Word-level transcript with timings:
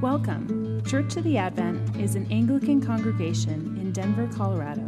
Welcome. 0.00 0.82
Church 0.86 1.18
of 1.18 1.24
the 1.24 1.36
Advent 1.36 1.94
is 1.96 2.14
an 2.14 2.26
Anglican 2.32 2.80
congregation 2.80 3.76
in 3.78 3.92
Denver, 3.92 4.30
Colorado 4.34 4.82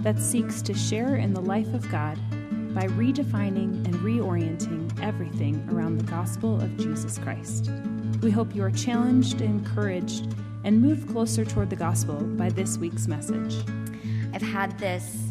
that 0.00 0.18
seeks 0.18 0.62
to 0.62 0.72
share 0.72 1.16
in 1.16 1.34
the 1.34 1.42
life 1.42 1.74
of 1.74 1.86
God 1.90 2.16
by 2.74 2.86
redefining 2.86 3.84
and 3.84 3.94
reorienting 3.96 4.98
everything 5.02 5.68
around 5.70 5.98
the 5.98 6.10
gospel 6.10 6.58
of 6.58 6.74
Jesus 6.78 7.18
Christ. 7.18 7.70
We 8.22 8.30
hope 8.30 8.54
you 8.54 8.62
are 8.62 8.70
challenged, 8.70 9.42
encouraged, 9.42 10.34
and 10.64 10.80
moved 10.80 11.06
closer 11.10 11.44
toward 11.44 11.68
the 11.68 11.76
gospel 11.76 12.14
by 12.14 12.48
this 12.48 12.78
week's 12.78 13.06
message. 13.06 13.62
I've 14.32 14.40
had 14.40 14.78
this 14.78 15.25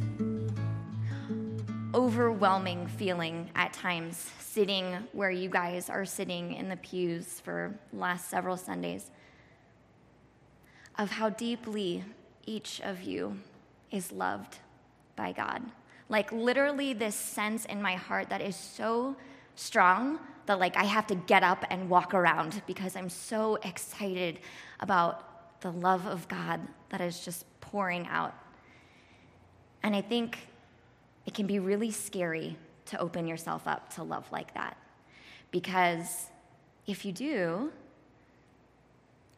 overwhelming 1.96 2.86
feeling 2.88 3.50
at 3.56 3.72
times 3.72 4.30
sitting 4.40 4.98
where 5.14 5.32
you 5.32 5.48
guys 5.48 5.90
are 5.90 6.04
sitting 6.04 6.54
in 6.54 6.68
the 6.68 6.76
pews 6.76 7.40
for 7.40 7.74
last 7.94 8.30
several 8.30 8.58
Sundays 8.58 9.10
of 10.98 11.10
how 11.10 11.30
deeply 11.30 12.04
each 12.46 12.82
of 12.82 13.02
you 13.02 13.40
is 13.92 14.12
loved 14.12 14.58
by 15.16 15.32
God. 15.32 15.62
Like 16.10 16.34
literally 16.34 16.92
this 16.92 17.16
sense 17.16 17.64
in 17.64 17.82
my 17.82 17.96
heart 17.96 18.30
that 18.30 18.42
is 18.42 18.58
so 18.58 19.16
strong 19.56 20.20
that 20.48 20.60
like 20.60 20.76
I 20.76 20.84
have 20.84 21.08
to 21.08 21.16
get 21.16 21.44
up 21.44 21.64
and 21.70 21.90
walk 21.90 22.14
around 22.14 22.62
because 22.68 22.98
I'm 22.98 23.10
so 23.10 23.56
excited 23.64 24.42
about 24.82 25.62
the 25.62 25.72
love 25.72 26.06
of 26.08 26.28
God 26.28 26.60
that 26.90 27.00
is 27.00 27.24
just 27.24 27.46
pouring 27.62 28.06
out. 28.08 28.36
And 29.82 29.96
I 29.96 30.02
think 30.02 30.50
it 31.26 31.34
can 31.34 31.48
be 31.48 31.60
really 31.60 31.92
scary 31.92 32.58
to 32.86 33.00
open 33.00 33.28
yourself 33.28 33.68
up 33.68 33.94
to 33.96 34.04
love 34.04 34.32
like 34.32 34.54
that. 34.54 34.78
Because 35.52 36.28
if 36.88 37.06
you 37.06 37.12
do, 37.12 37.72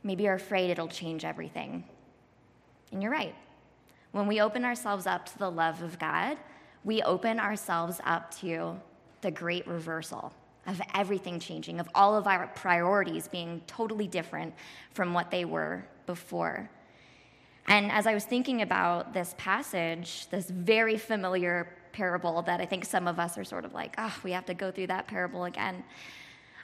maybe 0.04 0.24
you're 0.24 0.34
afraid 0.34 0.70
it'll 0.70 0.88
change 0.88 1.24
everything. 1.24 1.84
And 2.92 3.02
you're 3.02 3.12
right. 3.12 3.36
When 4.12 4.28
we 4.28 4.42
open 4.42 4.66
ourselves 4.66 5.06
up 5.06 5.26
to 5.28 5.38
the 5.38 5.50
love 5.50 5.82
of 5.82 6.00
God, 6.00 6.38
we 6.84 7.02
open 7.04 7.40
ourselves 7.40 8.00
up 8.06 8.34
to 8.40 8.80
the 9.22 9.32
great 9.32 9.68
reversal 9.68 10.34
of 10.66 10.82
everything 10.94 11.40
changing, 11.40 11.80
of 11.80 11.90
all 11.96 12.16
of 12.16 12.28
our 12.28 12.48
priorities 12.48 13.28
being 13.28 13.62
totally 13.68 14.08
different 14.08 14.54
from 14.92 15.14
what 15.14 15.32
they 15.32 15.46
were 15.46 15.86
before. 16.06 16.70
And 17.68 17.92
as 17.92 18.08
I 18.08 18.14
was 18.14 18.24
thinking 18.24 18.62
about 18.62 19.14
this 19.14 19.36
passage, 19.38 20.28
this 20.30 20.50
very 20.50 20.98
familiar 20.98 21.70
parable 21.98 22.44
that 22.44 22.62
I 22.62 22.66
think 22.66 22.86
some 22.86 23.08
of 23.08 23.18
us 23.20 23.40
are 23.40 23.44
sort 23.44 23.66
of 23.66 23.74
like, 23.74 23.96
oh, 23.98 24.16
we 24.24 24.32
have 24.32 24.46
to 24.46 24.54
go 24.54 24.70
through 24.70 24.88
that 24.88 25.08
parable 25.08 25.46
again. 25.46 25.84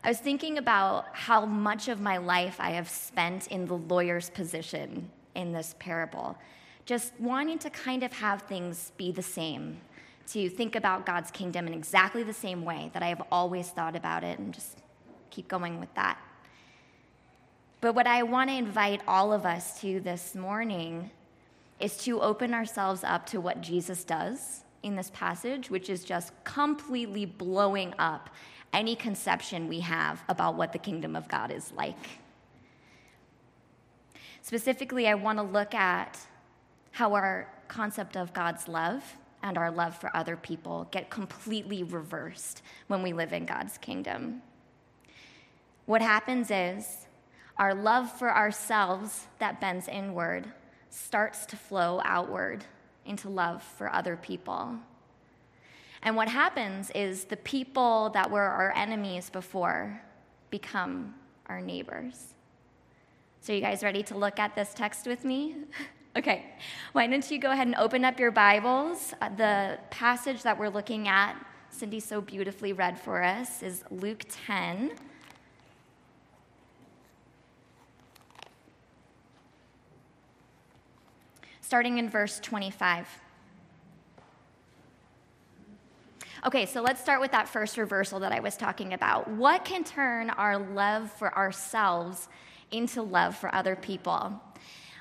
I 0.04 0.10
was 0.10 0.20
thinking 0.20 0.60
about 0.60 1.08
how 1.12 1.44
much 1.44 1.88
of 1.88 2.00
my 2.00 2.18
life 2.18 2.58
I 2.60 2.72
have 2.72 2.88
spent 2.88 3.48
in 3.48 3.66
the 3.66 3.78
lawyer's 3.78 4.30
position 4.30 5.10
in 5.34 5.52
this 5.52 5.74
parable, 5.80 6.38
just 6.86 7.20
wanting 7.20 7.58
to 7.60 7.72
kind 7.72 8.04
of 8.04 8.14
have 8.14 8.44
things 8.44 8.92
be 8.96 9.12
the 9.12 9.24
same, 9.24 9.78
to 10.28 10.50
think 10.50 10.76
about 10.76 11.08
God's 11.08 11.32
kingdom 11.32 11.66
in 11.66 11.74
exactly 11.74 12.22
the 12.22 12.34
same 12.34 12.64
way 12.64 12.92
that 12.94 13.02
I 13.02 13.08
have 13.08 13.24
always 13.32 13.70
thought 13.70 13.96
about 13.96 14.24
it, 14.24 14.38
and 14.38 14.54
just 14.54 14.84
keep 15.32 15.48
going 15.48 15.80
with 15.80 15.92
that. 15.96 16.20
But 17.82 17.96
what 17.96 18.06
I 18.06 18.22
want 18.22 18.52
to 18.52 18.56
invite 18.56 19.02
all 19.08 19.34
of 19.34 19.48
us 19.48 19.82
to 19.82 20.00
this 20.00 20.36
morning 20.36 21.10
is 21.80 21.98
to 22.06 22.22
open 22.22 22.54
ourselves 22.54 23.04
up 23.04 23.26
to 23.28 23.42
what 23.42 23.62
Jesus 23.62 24.04
does 24.04 24.64
in 24.84 24.96
this 24.96 25.10
passage, 25.12 25.70
which 25.70 25.90
is 25.90 26.04
just 26.04 26.32
completely 26.44 27.26
blowing 27.26 27.94
up 27.98 28.30
any 28.74 28.96
conception 28.96 29.68
we 29.68 29.80
have 29.80 30.24
about 30.30 30.56
what 30.56 30.74
the 30.74 30.80
kingdom 30.80 31.16
of 31.16 31.28
God 31.28 31.52
is 31.52 31.72
like. 31.72 32.20
Specifically, 34.42 35.08
I 35.08 35.14
want 35.14 35.40
to 35.40 35.44
look 35.44 35.74
at 35.74 36.20
how 36.92 37.14
our 37.14 37.48
concept 37.68 38.18
of 38.18 38.34
God's 38.34 38.68
love 38.68 39.04
and 39.42 39.58
our 39.58 39.72
love 39.72 39.96
for 39.98 40.16
other 40.16 40.36
people 40.36 40.88
get 40.92 41.10
completely 41.10 41.84
reversed 41.84 42.62
when 42.88 43.02
we 43.02 43.14
live 43.14 43.34
in 43.34 43.46
God's 43.46 43.78
kingdom. 43.78 44.42
What 45.86 46.02
happens 46.02 46.50
is 46.52 47.08
our 47.58 47.74
love 47.74 48.12
for 48.12 48.34
ourselves 48.34 49.28
that 49.40 49.62
bends 49.62 49.88
inward 49.88 50.52
starts 50.90 51.46
to 51.48 51.56
flow 51.56 52.02
outward 52.04 52.66
into 53.06 53.30
love 53.30 53.64
for 53.64 53.92
other 53.94 54.16
people. 54.16 54.76
And 56.02 56.16
what 56.16 56.28
happens 56.28 56.92
is 56.92 57.26
the 57.26 57.38
people 57.38 58.10
that 58.10 58.30
were 58.30 58.42
our 58.42 58.74
enemies 58.76 59.30
before 59.30 60.02
become 60.50 61.16
our 61.48 61.62
neighbors. 61.62 62.34
So, 63.40 63.54
you 63.54 63.62
guys 63.62 63.84
ready 63.84 64.04
to 64.04 64.18
look 64.18 64.40
at 64.40 64.56
this 64.56 64.74
text 64.74 65.08
with 65.08 65.26
me? 65.26 65.56
okay, 66.18 66.46
why 66.92 67.08
don't 67.08 67.30
you 67.30 67.40
go 67.40 67.52
ahead 67.52 67.68
and 67.68 67.76
open 67.76 68.06
up 68.06 68.20
your 68.20 68.32
Bibles? 68.32 69.14
Uh, 69.22 69.30
the 69.30 69.80
passage 69.90 70.44
that 70.44 70.58
we're 70.58 70.70
looking 70.70 71.08
at, 71.08 71.36
Cindy 71.70 72.00
so 72.00 72.22
beautifully 72.22 72.74
read 72.74 73.00
for 73.00 73.24
us, 73.24 73.64
is 73.64 73.84
Luke 73.90 74.24
10. 74.46 74.92
Starting 81.64 81.98
in 81.98 82.10
verse 82.10 82.40
25. 82.42 83.08
Okay, 86.46 86.66
so 86.66 86.82
let's 86.82 87.02
start 87.02 87.22
with 87.22 87.32
that 87.32 87.48
first 87.48 87.78
reversal 87.78 88.20
that 88.20 88.34
I 88.34 88.42
was 88.42 88.58
talking 88.58 88.94
about. 88.94 89.30
What 89.30 89.64
can 89.64 89.86
turn 89.86 90.30
our 90.32 90.58
love 90.58 91.10
for 91.10 91.34
ourselves 91.34 92.28
into 92.72 93.02
love 93.02 93.38
for 93.38 93.54
other 93.56 93.78
people? 93.78 94.42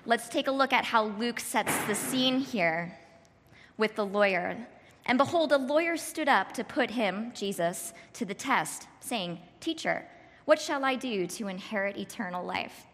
Let's 0.06 0.28
take 0.28 0.47
a 0.47 0.53
look 0.53 0.73
at 0.73 0.84
how 0.84 1.06
Luke 1.06 1.41
sets 1.41 1.77
the 1.87 1.97
scene 1.97 2.39
here 2.39 2.97
with 3.77 3.97
the 3.97 4.06
lawyer. 4.06 4.56
And 5.06 5.19
behold, 5.19 5.50
a 5.50 5.59
lawyer 5.59 5.97
stood 5.97 6.29
up 6.29 6.53
to 6.53 6.62
put 6.62 6.93
him, 6.93 7.33
Jesus, 7.34 7.93
to 8.12 8.25
the 8.25 8.34
test, 8.34 8.87
saying, 9.00 9.41
Teacher, 9.59 10.06
what 10.44 10.61
shall 10.61 10.84
I 10.84 10.94
do 10.94 11.27
to 11.27 11.49
inherit 11.49 11.97
eternal 11.97 12.44
life? 12.44 12.87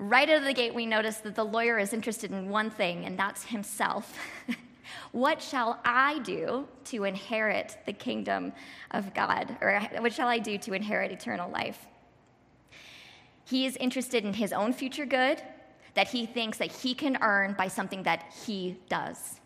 Right 0.00 0.30
out 0.30 0.38
of 0.38 0.44
the 0.44 0.52
gate, 0.52 0.72
we 0.72 0.86
notice 0.86 1.16
that 1.18 1.34
the 1.34 1.44
lawyer 1.44 1.76
is 1.76 1.92
interested 1.92 2.30
in 2.30 2.48
one 2.50 2.70
thing, 2.70 3.04
and 3.04 3.18
that's 3.18 3.44
himself. 3.44 4.16
what 5.12 5.42
shall 5.42 5.80
I 5.84 6.20
do 6.20 6.68
to 6.84 7.02
inherit 7.02 7.76
the 7.84 7.92
kingdom 7.92 8.52
of 8.92 9.12
God? 9.12 9.58
Or 9.60 9.80
what 9.98 10.12
shall 10.12 10.28
I 10.28 10.38
do 10.38 10.56
to 10.58 10.72
inherit 10.72 11.10
eternal 11.10 11.50
life? 11.50 11.84
He 13.44 13.66
is 13.66 13.76
interested 13.78 14.24
in 14.24 14.34
his 14.34 14.52
own 14.52 14.72
future 14.72 15.04
good 15.04 15.42
that 15.94 16.06
he 16.06 16.26
thinks 16.26 16.58
that 16.58 16.70
he 16.70 16.94
can 16.94 17.18
earn 17.20 17.54
by 17.54 17.66
something 17.66 18.04
that 18.04 18.32
he 18.46 18.78
does. 18.88 19.40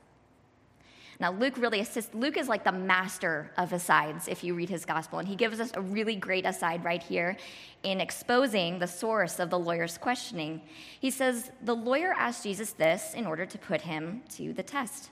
Now, 1.23 1.31
Luke 1.31 1.57
really 1.57 1.79
assists. 1.79 2.13
Luke 2.17 2.37
is 2.37 2.49
like 2.49 2.65
the 2.65 2.73
master 2.73 3.53
of 3.57 3.73
asides 3.73 4.27
if 4.27 4.43
you 4.43 4.57
read 4.57 4.69
his 4.69 4.85
gospel, 4.85 5.21
and 5.21 5.29
he 5.29 5.37
gives 5.37 5.61
us 5.61 5.71
a 5.75 5.81
really 5.81 6.17
great 6.17 6.45
aside 6.45 6.85
right 6.85 7.01
here 7.01 7.37
in 7.85 8.01
exposing 8.01 8.81
the 8.81 8.89
source 8.89 9.39
of 9.39 9.49
the 9.49 9.57
lawyer's 9.57 9.97
questioning. 9.97 10.61
He 10.99 11.13
says, 11.13 11.53
The 11.63 11.77
lawyer 11.77 12.13
asked 12.19 12.43
Jesus 12.43 12.73
this 12.73 13.15
in 13.15 13.25
order 13.25 13.47
to 13.47 13.57
put 13.57 13.83
him 13.83 14.25
to 14.31 14.53
the 14.53 14.65
test, 14.65 15.11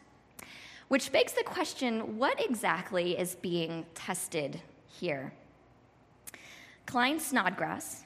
which 0.88 1.12
begs 1.12 1.32
the 1.32 1.44
question 1.44 2.18
what 2.18 2.44
exactly 2.44 3.16
is 3.16 3.36
being 3.36 3.86
tested 3.94 4.60
here? 4.88 5.32
Klyne 6.88 7.20
Snodgrass, 7.20 8.02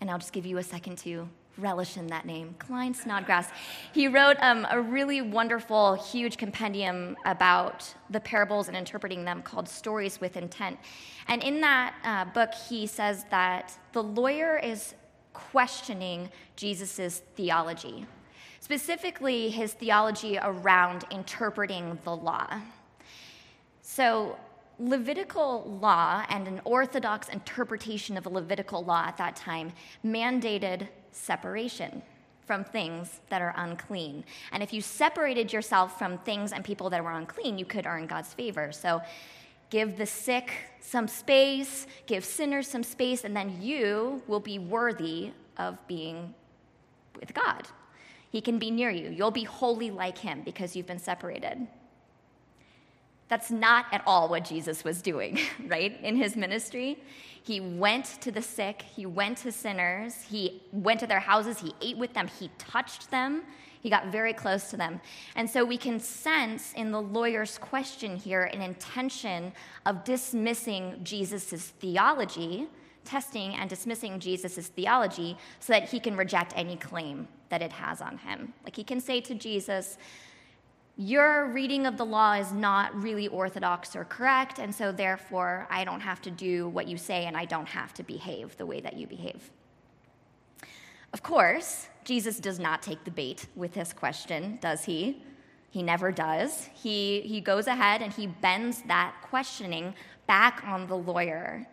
and 0.00 0.10
I'll 0.10 0.18
just 0.18 0.32
give 0.32 0.46
you 0.46 0.58
a 0.58 0.64
second 0.64 0.98
to 0.98 1.28
relish 1.58 1.96
in 1.96 2.06
that 2.08 2.26
name, 2.26 2.54
Klyne 2.58 2.94
Snodgrass. 2.94 3.48
He 3.92 4.08
wrote 4.08 4.36
um, 4.40 4.66
a 4.70 4.80
really 4.80 5.22
wonderful, 5.22 5.94
huge 5.94 6.36
compendium 6.36 7.16
about 7.24 7.92
the 8.10 8.20
parables 8.20 8.68
and 8.68 8.76
interpreting 8.76 9.24
them 9.24 9.42
called 9.42 9.68
Stories 9.68 10.20
with 10.20 10.36
Intent. 10.36 10.78
And 11.28 11.42
in 11.42 11.60
that 11.62 11.94
uh, 12.04 12.24
book, 12.32 12.52
he 12.68 12.86
says 12.86 13.24
that 13.30 13.78
the 13.92 14.02
lawyer 14.02 14.58
is 14.58 14.94
questioning 15.32 16.30
Jesus' 16.56 17.22
theology, 17.34 18.06
specifically 18.60 19.50
his 19.50 19.72
theology 19.72 20.38
around 20.40 21.04
interpreting 21.10 21.98
the 22.04 22.14
law. 22.14 22.46
So, 23.82 24.36
Levitical 24.78 25.78
law 25.80 26.22
and 26.28 26.46
an 26.46 26.60
orthodox 26.64 27.30
interpretation 27.30 28.18
of 28.18 28.26
a 28.26 28.28
Levitical 28.28 28.84
law 28.84 29.04
at 29.06 29.16
that 29.16 29.34
time 29.34 29.72
mandated 30.04 30.86
separation 31.16 32.02
from 32.46 32.62
things 32.62 33.20
that 33.28 33.42
are 33.42 33.52
unclean. 33.56 34.24
And 34.52 34.62
if 34.62 34.72
you 34.72 34.80
separated 34.80 35.52
yourself 35.52 35.98
from 35.98 36.18
things 36.18 36.52
and 36.52 36.64
people 36.64 36.90
that 36.90 37.02
were 37.02 37.12
unclean, 37.12 37.58
you 37.58 37.64
could 37.64 37.86
earn 37.86 38.06
God's 38.06 38.32
favor. 38.32 38.70
So 38.70 39.02
give 39.70 39.98
the 39.98 40.06
sick 40.06 40.52
some 40.80 41.08
space, 41.08 41.86
give 42.06 42.24
sinners 42.24 42.68
some 42.68 42.84
space, 42.84 43.24
and 43.24 43.36
then 43.36 43.60
you 43.60 44.22
will 44.28 44.40
be 44.40 44.58
worthy 44.58 45.32
of 45.56 45.76
being 45.88 46.32
with 47.18 47.34
God. 47.34 47.66
He 48.30 48.40
can 48.40 48.58
be 48.58 48.70
near 48.70 48.90
you. 48.90 49.10
You'll 49.10 49.30
be 49.30 49.44
holy 49.44 49.90
like 49.90 50.18
him 50.18 50.42
because 50.44 50.76
you've 50.76 50.86
been 50.86 50.98
separated. 50.98 51.66
That's 53.28 53.50
not 53.50 53.86
at 53.92 54.02
all 54.06 54.28
what 54.28 54.44
Jesus 54.44 54.84
was 54.84 55.02
doing, 55.02 55.38
right, 55.66 55.98
in 56.02 56.16
his 56.16 56.36
ministry. 56.36 56.98
He 57.42 57.60
went 57.60 58.04
to 58.22 58.32
the 58.32 58.42
sick, 58.42 58.82
he 58.82 59.06
went 59.06 59.38
to 59.38 59.52
sinners, 59.52 60.22
he 60.22 60.62
went 60.72 61.00
to 61.00 61.06
their 61.06 61.20
houses, 61.20 61.60
he 61.60 61.74
ate 61.80 61.96
with 61.96 62.12
them, 62.12 62.28
he 62.28 62.50
touched 62.58 63.10
them, 63.10 63.42
he 63.80 63.90
got 63.90 64.08
very 64.08 64.32
close 64.32 64.70
to 64.70 64.76
them. 64.76 65.00
And 65.36 65.48
so 65.48 65.64
we 65.64 65.78
can 65.78 66.00
sense 66.00 66.72
in 66.72 66.90
the 66.90 67.00
lawyer's 67.00 67.56
question 67.58 68.16
here 68.16 68.42
an 68.42 68.62
intention 68.62 69.52
of 69.86 70.02
dismissing 70.02 71.00
Jesus' 71.04 71.68
theology, 71.78 72.66
testing 73.04 73.54
and 73.54 73.70
dismissing 73.70 74.18
Jesus' 74.18 74.66
theology, 74.66 75.36
so 75.60 75.72
that 75.72 75.88
he 75.88 76.00
can 76.00 76.16
reject 76.16 76.52
any 76.56 76.76
claim 76.76 77.28
that 77.48 77.62
it 77.62 77.70
has 77.70 78.00
on 78.00 78.18
him. 78.18 78.52
Like 78.64 78.74
he 78.74 78.82
can 78.82 79.00
say 79.00 79.20
to 79.20 79.34
Jesus, 79.34 79.98
your 80.96 81.48
reading 81.52 81.86
of 81.86 81.98
the 81.98 82.06
law 82.06 82.32
is 82.32 82.52
not 82.52 82.94
really 83.02 83.28
orthodox 83.28 83.94
or 83.94 84.04
correct, 84.04 84.58
and 84.58 84.74
so 84.74 84.92
therefore 84.92 85.66
I 85.70 85.84
don't 85.84 86.00
have 86.00 86.22
to 86.22 86.30
do 86.30 86.68
what 86.68 86.88
you 86.88 86.96
say 86.96 87.26
and 87.26 87.36
I 87.36 87.44
don't 87.44 87.68
have 87.68 87.92
to 87.94 88.02
behave 88.02 88.56
the 88.56 88.64
way 88.64 88.80
that 88.80 88.96
you 88.96 89.06
behave. 89.06 89.50
Of 91.12 91.22
course, 91.22 91.88
Jesus 92.04 92.40
does 92.40 92.58
not 92.58 92.82
take 92.82 93.04
the 93.04 93.10
bait 93.10 93.46
with 93.56 93.74
this 93.74 93.92
question, 93.92 94.58
does 94.62 94.84
he? 94.84 95.22
He 95.70 95.82
never 95.82 96.10
does. 96.10 96.70
He, 96.72 97.20
he 97.20 97.42
goes 97.42 97.66
ahead 97.66 98.00
and 98.00 98.12
he 98.12 98.26
bends 98.26 98.82
that 98.82 99.14
questioning 99.22 99.94
back 100.26 100.62
on 100.66 100.86
the 100.86 100.96
lawyer. 100.96 101.66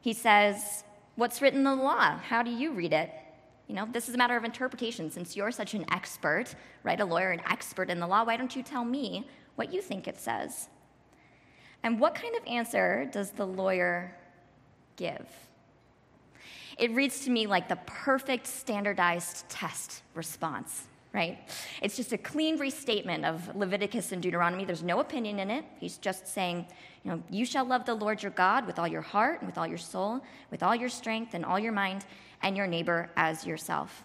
He 0.00 0.14
says, 0.14 0.84
What's 1.16 1.42
written 1.42 1.58
in 1.58 1.64
the 1.64 1.74
law? 1.74 2.16
How 2.16 2.42
do 2.42 2.50
you 2.50 2.72
read 2.72 2.94
it? 2.94 3.10
You 3.70 3.76
know, 3.76 3.88
this 3.92 4.08
is 4.08 4.16
a 4.16 4.18
matter 4.18 4.36
of 4.36 4.42
interpretation. 4.42 5.12
Since 5.12 5.36
you're 5.36 5.52
such 5.52 5.74
an 5.74 5.84
expert, 5.92 6.46
right, 6.82 6.98
a 6.98 7.04
lawyer, 7.04 7.30
an 7.30 7.40
expert 7.48 7.88
in 7.88 8.00
the 8.00 8.06
law, 8.06 8.24
why 8.24 8.36
don't 8.36 8.56
you 8.56 8.64
tell 8.64 8.84
me 8.84 9.28
what 9.54 9.72
you 9.72 9.80
think 9.80 10.08
it 10.08 10.18
says? 10.18 10.68
And 11.84 12.00
what 12.00 12.16
kind 12.16 12.34
of 12.34 12.44
answer 12.48 13.08
does 13.12 13.30
the 13.30 13.46
lawyer 13.46 14.12
give? 14.96 15.24
It 16.78 16.90
reads 16.90 17.20
to 17.26 17.30
me 17.30 17.46
like 17.46 17.68
the 17.68 17.78
perfect 17.86 18.48
standardized 18.48 19.48
test 19.48 20.02
response, 20.16 20.88
right? 21.12 21.38
It's 21.80 21.96
just 21.96 22.12
a 22.12 22.18
clean 22.18 22.58
restatement 22.58 23.24
of 23.24 23.54
Leviticus 23.54 24.10
and 24.10 24.20
Deuteronomy. 24.20 24.64
There's 24.64 24.82
no 24.82 24.98
opinion 24.98 25.38
in 25.38 25.48
it. 25.48 25.64
He's 25.78 25.96
just 25.96 26.26
saying, 26.26 26.66
you 27.04 27.12
know, 27.12 27.22
you 27.30 27.44
shall 27.44 27.64
love 27.64 27.84
the 27.86 27.94
Lord 27.94 28.20
your 28.20 28.32
God 28.32 28.66
with 28.66 28.80
all 28.80 28.88
your 28.88 29.00
heart 29.00 29.42
and 29.42 29.46
with 29.48 29.58
all 29.58 29.66
your 29.66 29.78
soul, 29.78 30.20
with 30.50 30.64
all 30.64 30.74
your 30.74 30.88
strength 30.88 31.34
and 31.34 31.44
all 31.44 31.58
your 31.60 31.72
mind 31.72 32.04
and 32.42 32.56
your 32.56 32.66
neighbor 32.66 33.10
as 33.16 33.46
yourself. 33.46 34.04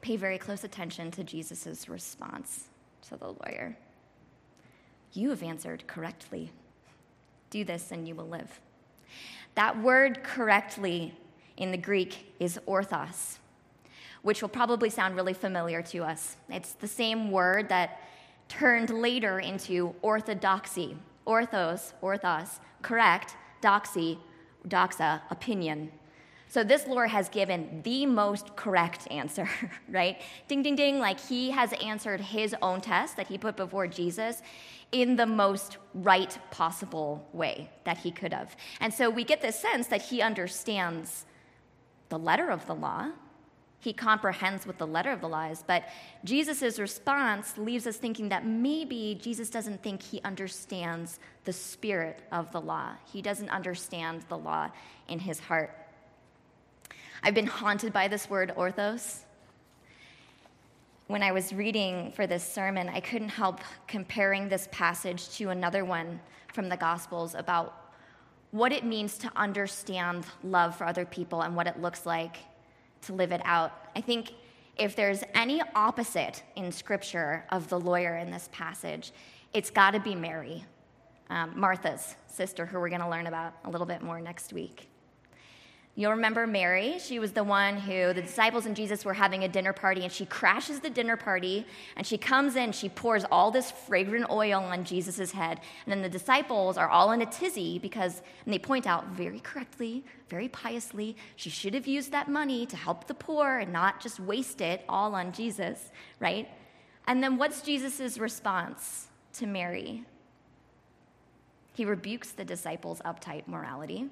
Pay 0.00 0.16
very 0.16 0.38
close 0.38 0.64
attention 0.64 1.10
to 1.12 1.24
Jesus' 1.24 1.88
response 1.88 2.68
to 3.08 3.16
the 3.16 3.28
lawyer. 3.28 3.76
You 5.12 5.30
have 5.30 5.42
answered 5.42 5.86
correctly. 5.86 6.50
Do 7.50 7.64
this 7.64 7.90
and 7.90 8.06
you 8.06 8.14
will 8.14 8.28
live. 8.28 8.60
That 9.54 9.80
word 9.80 10.22
correctly 10.22 11.14
in 11.56 11.70
the 11.70 11.78
Greek 11.78 12.34
is 12.40 12.58
orthos, 12.66 13.38
which 14.22 14.42
will 14.42 14.48
probably 14.48 14.90
sound 14.90 15.14
really 15.14 15.32
familiar 15.32 15.80
to 15.82 16.02
us. 16.02 16.36
It's 16.48 16.72
the 16.72 16.88
same 16.88 17.30
word 17.30 17.68
that 17.68 18.00
turned 18.48 18.90
later 18.90 19.38
into 19.38 19.94
orthodoxy. 20.02 20.96
Orthos, 21.26 21.92
orthos, 22.02 22.58
correct, 22.82 23.36
doxy, 23.62 24.18
doxa, 24.68 25.20
opinion. 25.30 25.90
So 26.48 26.62
this 26.62 26.86
lawyer 26.86 27.06
has 27.06 27.28
given 27.28 27.80
the 27.82 28.06
most 28.06 28.54
correct 28.54 29.10
answer, 29.10 29.48
right? 29.88 30.20
Ding, 30.46 30.62
ding, 30.62 30.76
ding, 30.76 30.98
like 30.98 31.18
he 31.18 31.50
has 31.50 31.72
answered 31.74 32.20
his 32.20 32.54
own 32.62 32.80
test 32.80 33.16
that 33.16 33.26
he 33.26 33.38
put 33.38 33.56
before 33.56 33.86
Jesus 33.86 34.42
in 34.92 35.16
the 35.16 35.26
most 35.26 35.78
right 35.94 36.38
possible 36.50 37.28
way 37.32 37.68
that 37.82 37.98
he 37.98 38.12
could 38.12 38.32
have. 38.32 38.54
And 38.80 38.94
so 38.94 39.10
we 39.10 39.24
get 39.24 39.42
this 39.42 39.58
sense 39.58 39.88
that 39.88 40.02
he 40.02 40.22
understands 40.22 41.26
the 42.08 42.18
letter 42.18 42.50
of 42.50 42.64
the 42.66 42.74
law, 42.74 43.08
he 43.84 43.92
comprehends 43.92 44.66
what 44.66 44.78
the 44.78 44.86
letter 44.86 45.10
of 45.10 45.20
the 45.20 45.28
law 45.28 45.44
is. 45.44 45.62
But 45.66 45.84
Jesus' 46.24 46.78
response 46.78 47.58
leaves 47.58 47.86
us 47.86 47.98
thinking 47.98 48.30
that 48.30 48.46
maybe 48.46 49.18
Jesus 49.20 49.50
doesn't 49.50 49.82
think 49.82 50.02
he 50.02 50.22
understands 50.22 51.20
the 51.44 51.52
spirit 51.52 52.20
of 52.32 52.50
the 52.50 52.62
law. 52.62 52.92
He 53.12 53.20
doesn't 53.20 53.50
understand 53.50 54.22
the 54.30 54.38
law 54.38 54.70
in 55.08 55.18
his 55.18 55.38
heart. 55.38 55.76
I've 57.22 57.34
been 57.34 57.46
haunted 57.46 57.92
by 57.92 58.08
this 58.08 58.30
word 58.30 58.54
orthos. 58.56 59.24
When 61.08 61.22
I 61.22 61.32
was 61.32 61.52
reading 61.52 62.10
for 62.12 62.26
this 62.26 62.42
sermon, 62.42 62.88
I 62.88 63.00
couldn't 63.00 63.28
help 63.28 63.60
comparing 63.86 64.48
this 64.48 64.66
passage 64.72 65.28
to 65.36 65.50
another 65.50 65.84
one 65.84 66.20
from 66.54 66.70
the 66.70 66.76
Gospels 66.78 67.34
about 67.34 67.92
what 68.50 68.72
it 68.72 68.82
means 68.82 69.18
to 69.18 69.30
understand 69.36 70.24
love 70.42 70.74
for 70.74 70.86
other 70.86 71.04
people 71.04 71.42
and 71.42 71.54
what 71.54 71.66
it 71.66 71.82
looks 71.82 72.06
like 72.06 72.38
to 73.06 73.12
live 73.12 73.32
it 73.32 73.40
out. 73.44 73.72
I 73.96 74.00
think 74.00 74.32
if 74.76 74.96
there's 74.96 75.22
any 75.34 75.62
opposite 75.74 76.42
in 76.56 76.72
Scripture 76.72 77.44
of 77.50 77.68
the 77.68 77.78
lawyer 77.78 78.16
in 78.16 78.30
this 78.30 78.48
passage, 78.52 79.12
it's 79.52 79.70
got 79.70 79.92
to 79.92 80.00
be 80.00 80.14
Mary, 80.14 80.64
um, 81.30 81.52
Martha's 81.54 82.16
sister, 82.26 82.66
who 82.66 82.80
we're 82.80 82.88
going 82.88 83.00
to 83.00 83.08
learn 83.08 83.26
about 83.26 83.54
a 83.64 83.70
little 83.70 83.86
bit 83.86 84.02
more 84.02 84.20
next 84.20 84.52
week. 84.52 84.88
You'll 85.96 86.10
remember 86.10 86.44
Mary. 86.44 86.98
She 86.98 87.20
was 87.20 87.30
the 87.30 87.44
one 87.44 87.76
who 87.76 88.12
the 88.12 88.22
disciples 88.22 88.66
and 88.66 88.74
Jesus 88.74 89.04
were 89.04 89.14
having 89.14 89.44
a 89.44 89.48
dinner 89.48 89.72
party, 89.72 90.02
and 90.02 90.10
she 90.10 90.26
crashes 90.26 90.80
the 90.80 90.90
dinner 90.90 91.16
party, 91.16 91.64
and 91.96 92.04
she 92.04 92.18
comes 92.18 92.56
in, 92.56 92.72
she 92.72 92.88
pours 92.88 93.24
all 93.30 93.52
this 93.52 93.70
fragrant 93.70 94.28
oil 94.28 94.60
on 94.60 94.82
Jesus' 94.82 95.30
head. 95.30 95.60
And 95.86 95.92
then 95.92 96.02
the 96.02 96.08
disciples 96.08 96.76
are 96.76 96.88
all 96.88 97.12
in 97.12 97.22
a 97.22 97.26
tizzy 97.26 97.78
because, 97.78 98.22
and 98.44 98.52
they 98.52 98.58
point 98.58 98.88
out 98.88 99.06
very 99.10 99.38
correctly, 99.38 100.04
very 100.28 100.48
piously, 100.48 101.16
she 101.36 101.48
should 101.48 101.74
have 101.74 101.86
used 101.86 102.10
that 102.10 102.28
money 102.28 102.66
to 102.66 102.76
help 102.76 103.06
the 103.06 103.14
poor 103.14 103.58
and 103.58 103.72
not 103.72 104.00
just 104.00 104.18
waste 104.18 104.60
it 104.60 104.84
all 104.88 105.14
on 105.14 105.30
Jesus, 105.30 105.92
right? 106.18 106.48
And 107.06 107.22
then 107.22 107.38
what's 107.38 107.62
Jesus' 107.62 108.18
response 108.18 109.06
to 109.34 109.46
Mary? 109.46 110.02
He 111.72 111.84
rebukes 111.84 112.32
the 112.32 112.44
disciples' 112.44 113.00
uptight 113.04 113.46
morality. 113.46 114.08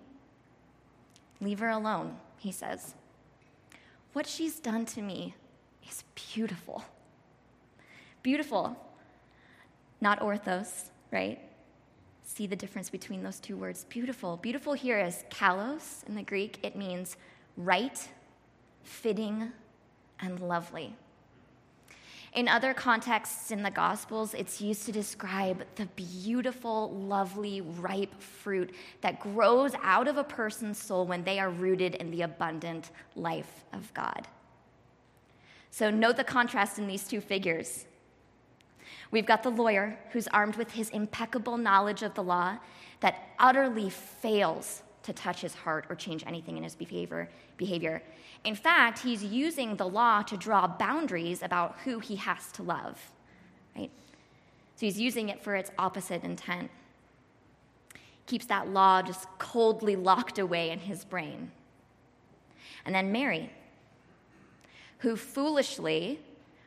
Leave 1.43 1.59
her 1.59 1.71
alone, 1.71 2.17
he 2.39 2.53
says. 2.53 2.95
What 4.13 4.27
she's 4.27 4.61
done 4.61 4.87
to 4.87 5.03
me 5.03 5.35
is 5.87 6.05
beautiful. 6.33 6.85
Beautiful. 8.23 8.77
Not 10.01 10.21
orthos, 10.21 10.91
right? 11.11 11.41
See 12.23 12.47
the 12.47 12.55
difference 12.55 12.89
between 12.89 13.25
those 13.25 13.41
two 13.41 13.57
words. 13.57 13.85
Beautiful. 13.89 14.37
Beautiful 14.37 14.73
here 14.73 15.01
is 15.01 15.25
kalos 15.31 16.07
in 16.07 16.15
the 16.15 16.23
Greek. 16.23 16.59
It 16.63 16.77
means 16.77 17.17
right, 17.57 18.09
fitting, 18.85 19.51
and 20.21 20.39
lovely. 20.39 20.95
In 22.33 22.49
other 22.49 22.73
contexts 22.73 23.51
in 23.51 23.63
the 23.63 23.71
Gospels, 23.71 24.33
it's 24.33 24.59
used 24.59 24.87
to 24.87 24.93
describe 24.93 25.67
the 25.77 25.85
beautiful, 25.97 26.91
lovely, 26.91 27.61
ripe 27.61 28.19
fruit 28.23 28.75
that 29.03 29.21
grows 29.21 29.73
out 29.83 30.09
of 30.09 30.17
a 30.17 30.25
person's 30.25 30.79
soul 30.79 31.07
when 31.07 31.25
they 31.25 31.39
are 31.39 31.51
rooted 31.51 31.95
in 31.97 32.11
the 32.11 32.23
abundant 32.23 32.91
life 33.17 33.65
of 33.75 33.93
God. 33.93 34.27
So, 35.71 35.91
note 35.91 36.17
the 36.17 36.25
contrast 36.25 36.79
in 36.79 36.87
these 36.87 37.05
two 37.05 37.21
figures. 37.21 37.85
We've 39.11 39.27
got 39.27 39.43
the 39.43 39.51
lawyer 39.51 39.99
who's 40.13 40.29
armed 40.29 40.57
with 40.57 40.73
his 40.73 40.89
impeccable 40.89 41.59
knowledge 41.59 42.03
of 42.03 42.15
the 42.15 42.23
law 42.23 42.57
that 43.01 43.29
utterly 43.39 43.91
fails 43.91 44.83
to 45.03 45.13
touch 45.13 45.41
his 45.41 45.55
heart 45.55 45.87
or 45.89 45.97
change 45.97 46.25
anything 46.27 46.57
in 46.57 46.63
his 46.63 46.75
behavior. 46.75 47.29
behavior. 47.57 48.03
In 48.45 48.55
fact, 48.55 49.01
he's 49.01 49.23
using 49.23 49.77
the 49.77 49.87
law 49.87 50.23
to 50.23 50.37
draw 50.37 50.67
boundaries 50.67 51.43
about 51.43 51.77
who 51.85 51.99
he 51.99 52.17
has 52.17 52.51
to 52.53 52.63
love, 52.63 52.99
right? 53.77 53.91
So 54.77 54.87
he's 54.87 55.01
using 55.01 55.29
it 55.29 55.43
for 55.43 55.55
its 55.55 55.71
opposite 55.79 56.25
intent. 56.25 56.71
Keeps 58.27 58.47
that 58.47 58.69
law 58.69 59.03
just 59.03 59.27
coldly 59.39 59.97
locked 59.97 60.39
away 60.39 60.71
in 60.71 60.79
his 60.79 61.05
brain. 61.05 61.51
And 62.85 62.95
then 62.95 63.13
Mary, 63.13 63.51
who 64.99 65.17
foolishly 65.17 66.21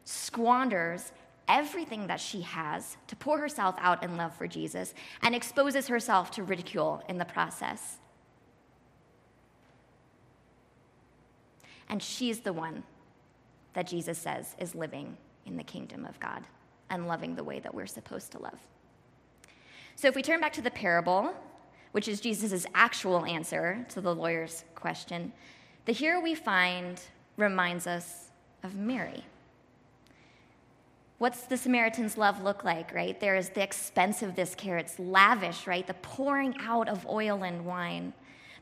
squanders 0.03 1.11
everything 1.47 2.07
that 2.07 2.19
she 2.19 2.41
has 2.41 2.97
to 3.07 3.15
pour 3.15 3.39
herself 3.39 3.75
out 3.79 4.03
in 4.03 4.17
love 4.17 4.35
for 4.35 4.47
Jesus 4.47 4.93
and 5.21 5.35
exposes 5.35 5.87
herself 5.87 6.31
to 6.31 6.43
ridicule 6.43 7.03
in 7.07 7.17
the 7.17 7.25
process. 7.25 7.97
And 11.89 12.01
she's 12.01 12.39
the 12.39 12.53
one 12.53 12.83
that 13.73 13.87
Jesus 13.87 14.17
says 14.17 14.55
is 14.59 14.75
living 14.75 15.17
in 15.45 15.57
the 15.57 15.63
kingdom 15.63 16.05
of 16.05 16.19
God 16.19 16.43
and 16.89 17.07
loving 17.07 17.35
the 17.35 17.43
way 17.43 17.59
that 17.59 17.73
we're 17.73 17.85
supposed 17.85 18.31
to 18.31 18.39
love. 18.39 18.59
So 19.95 20.07
if 20.07 20.15
we 20.15 20.21
turn 20.21 20.41
back 20.41 20.53
to 20.53 20.61
the 20.61 20.71
parable, 20.71 21.33
which 21.91 22.07
is 22.07 22.19
Jesus' 22.19 22.65
actual 22.73 23.25
answer 23.25 23.85
to 23.89 24.01
the 24.01 24.13
lawyer's 24.13 24.65
question, 24.75 25.31
the 25.85 25.93
hero 25.93 26.19
we 26.19 26.35
find 26.35 26.99
reminds 27.37 27.87
us 27.87 28.31
of 28.63 28.75
Mary. 28.75 29.23
What's 31.17 31.43
the 31.43 31.55
Samaritan's 31.55 32.17
love 32.17 32.43
look 32.43 32.65
like, 32.65 32.93
right? 32.93 33.17
There 33.19 33.35
is 33.35 33.49
the 33.49 33.63
expense 33.63 34.21
of 34.21 34.35
this 34.35 34.53
care. 34.53 34.77
It's 34.77 34.99
lavish, 34.99 35.65
right? 35.65 35.87
The 35.87 35.93
pouring 35.95 36.55
out 36.59 36.89
of 36.89 37.07
oil 37.07 37.43
and 37.43 37.65
wine. 37.65 38.13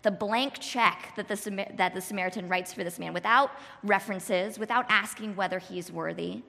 The 0.03 0.11
blank 0.11 0.59
check 0.59 1.13
that 1.15 1.27
the, 1.27 1.65
that 1.75 1.95
the 1.95 2.01
Samaritan 2.01 2.47
writes 2.47 2.73
for 2.73 2.83
this 2.83 2.99
man 2.99 3.13
without 3.13 3.51
references, 3.83 4.59
without 4.59 4.85
asking 4.89 5.35
whether 5.35 5.59
he's 5.59 5.91
worthy. 5.91 6.43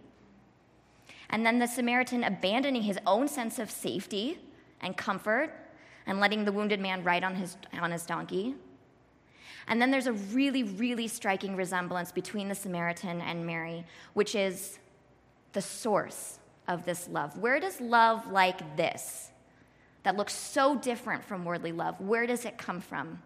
And 1.31 1.47
then 1.47 1.59
the 1.59 1.67
Samaritan 1.67 2.25
abandoning 2.25 2.83
his 2.83 2.99
own 3.07 3.29
sense 3.29 3.59
of 3.59 3.71
safety 3.71 4.39
and 4.81 4.97
comfort 4.97 5.53
and 6.07 6.21
letting 6.21 6.45
the 6.45 6.53
wounded 6.53 6.81
man 6.81 7.03
ride 7.03 7.25
on 7.25 7.35
his, 7.35 7.57
on 7.81 7.91
his 7.91 8.05
donkey. 8.05 8.55
And 9.67 9.81
then 9.81 9.91
there's 9.91 10.07
a 10.07 10.13
really, 10.13 10.65
really 10.65 11.09
striking 11.09 11.57
resemblance 11.57 12.13
between 12.13 12.49
the 12.49 12.55
Samaritan 12.55 13.21
and 13.23 13.47
Mary, 13.47 13.87
which 14.13 14.35
is 14.35 14.79
the 15.53 15.63
source 15.63 16.39
of 16.69 16.85
this 16.85 17.09
love. 17.09 17.39
Where 17.39 17.59
does 17.61 17.81
love 17.81 18.31
like 18.31 18.77
this, 18.77 19.31
that 20.03 20.17
looks 20.17 20.35
so 20.35 20.77
different 20.77 21.25
from 21.25 21.45
worldly 21.45 21.73
love, 21.73 22.01
where 22.01 22.27
does 22.27 22.45
it 22.45 22.59
come 22.59 22.81
from? 22.81 23.23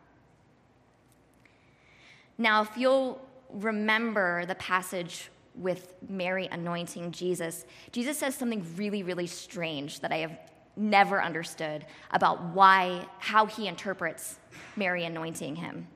Now, 2.38 2.62
if 2.62 2.76
you'll 2.76 3.21
remember 3.50 4.47
the 4.47 4.54
passage 4.54 5.28
with 5.57 5.95
Mary 6.09 6.49
anointing 6.52 7.11
Jesus, 7.11 7.64
Jesus 7.90 8.16
says 8.18 8.37
something 8.37 8.64
really, 8.76 9.02
really 9.02 9.26
strange 9.26 10.00
that 10.00 10.12
I 10.12 10.18
have 10.18 10.38
never 10.76 11.21
understood 11.21 11.85
about 12.12 12.42
why, 12.54 13.04
how 13.18 13.47
he 13.47 13.66
interprets 13.66 14.38
Mary 14.76 15.04
anointing 15.04 15.57
him. 15.57 15.88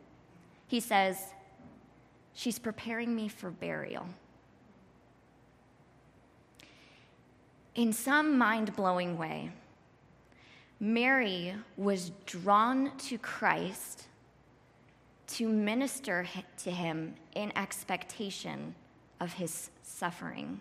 He 0.66 0.80
says, 0.80 1.16
She's 2.34 2.58
preparing 2.58 3.14
me 3.14 3.28
for 3.28 3.50
burial. 3.50 4.06
In 7.74 7.92
some 7.92 8.38
mind 8.38 8.74
blowing 8.74 9.16
way, 9.18 9.50
Mary 10.80 11.54
was 11.76 12.10
drawn 12.26 12.96
to 12.96 13.18
Christ 13.18 14.06
to 15.32 15.48
minister 15.48 16.26
to 16.58 16.70
him 16.70 17.14
in 17.34 17.56
expectation 17.56 18.74
of 19.20 19.32
his 19.34 19.70
suffering. 19.82 20.60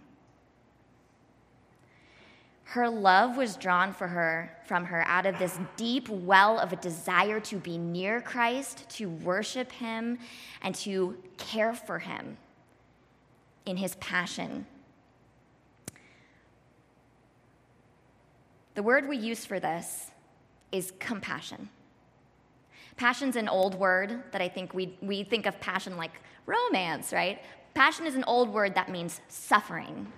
Her 2.64 2.90
love 2.90 3.36
was 3.36 3.58
drawn 3.58 3.92
for 3.92 4.08
her 4.08 4.58
from 4.66 4.86
her 4.86 5.04
out 5.06 5.26
of 5.26 5.38
this 5.38 5.60
deep 5.76 6.08
well 6.08 6.58
of 6.58 6.72
a 6.72 6.78
desire 6.78 7.42
to 7.42 7.58
be 7.58 7.78
near 7.78 8.22
Christ, 8.22 8.88
to 8.92 9.10
worship 9.10 9.74
him, 9.74 10.20
and 10.62 10.74
to 10.76 11.18
care 11.38 11.74
for 11.74 12.00
him 12.00 12.38
in 13.66 13.76
his 13.76 13.96
passion. 13.96 14.66
The 18.76 18.84
word 18.84 19.10
we 19.10 19.18
use 19.18 19.46
for 19.46 19.60
this 19.60 20.12
is 20.72 20.94
compassion. 20.98 21.68
Passion's 22.98 23.36
an 23.36 23.48
old 23.48 23.76
word 23.76 24.24
that 24.32 24.42
I 24.42 24.50
think 24.50 24.74
we, 24.74 24.98
we 25.02 25.24
think 25.24 25.46
of 25.46 25.60
passion 25.60 25.98
like 25.98 26.12
romance, 26.46 27.14
right? 27.14 27.40
Passion 27.74 28.06
is 28.06 28.16
an 28.16 28.24
old 28.26 28.50
word 28.50 28.76
that 28.76 28.90
means 28.90 29.22
suffering. 29.28 30.12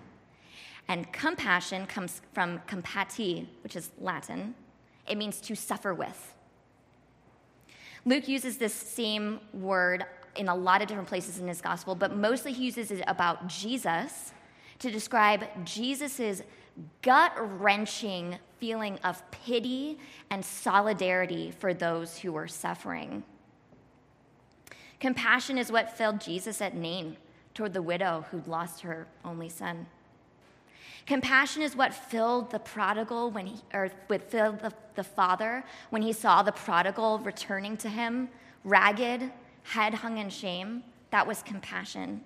And 0.88 1.12
compassion 1.14 1.86
comes 1.86 2.22
from 2.34 2.60
compati, 2.68 3.48
which 3.64 3.76
is 3.76 3.92
Latin. 4.00 4.56
It 5.08 5.18
means 5.18 5.40
to 5.42 5.56
suffer 5.56 5.94
with. 5.94 6.34
Luke 8.06 8.28
uses 8.28 8.58
this 8.58 8.74
same 8.74 9.40
word 9.54 10.06
in 10.36 10.50
a 10.50 10.56
lot 10.56 10.82
of 10.82 10.88
different 10.88 11.08
places 11.08 11.40
in 11.40 11.48
his 11.48 11.62
gospel, 11.62 11.96
but 11.96 12.16
mostly 12.16 12.52
he 12.52 12.66
uses 12.66 12.92
it 12.92 13.04
about 13.08 13.48
Jesus 13.48 14.34
to 14.80 14.92
describe 14.92 15.46
Jesus' 15.64 16.42
gut 17.02 17.34
wrenching 17.38 18.38
feeling 18.64 18.98
of 19.04 19.22
pity 19.30 19.98
and 20.30 20.46
solidarity 20.46 21.52
for 21.60 21.74
those 21.74 22.20
who 22.20 22.32
were 22.32 22.48
suffering. 22.48 23.22
Compassion 25.02 25.58
is 25.58 25.70
what 25.70 25.98
filled 25.98 26.22
Jesus 26.22 26.62
at 26.62 26.74
Nain 26.74 27.18
toward 27.54 27.74
the 27.74 27.82
widow 27.82 28.24
who'd 28.32 28.48
lost 28.48 28.80
her 28.80 29.06
only 29.26 29.50
son. 29.50 29.86
Compassion 31.06 31.62
is 31.62 31.76
what 31.76 31.94
filled 31.94 32.52
the 32.52 32.60
prodigal 32.60 33.32
when 33.32 33.48
he, 33.48 33.58
or 33.74 33.92
what 34.08 34.32
filled 34.32 34.62
the, 34.62 34.72
the 34.96 35.04
father 35.04 35.66
when 35.90 36.02
he 36.02 36.14
saw 36.14 36.42
the 36.42 36.54
prodigal 36.54 37.20
returning 37.20 37.76
to 37.76 37.90
him, 37.90 38.30
ragged, 38.64 39.30
head 39.64 39.94
hung 39.94 40.20
in 40.20 40.30
shame. 40.30 40.84
That 41.12 41.28
was 41.28 41.44
compassion. 41.44 42.22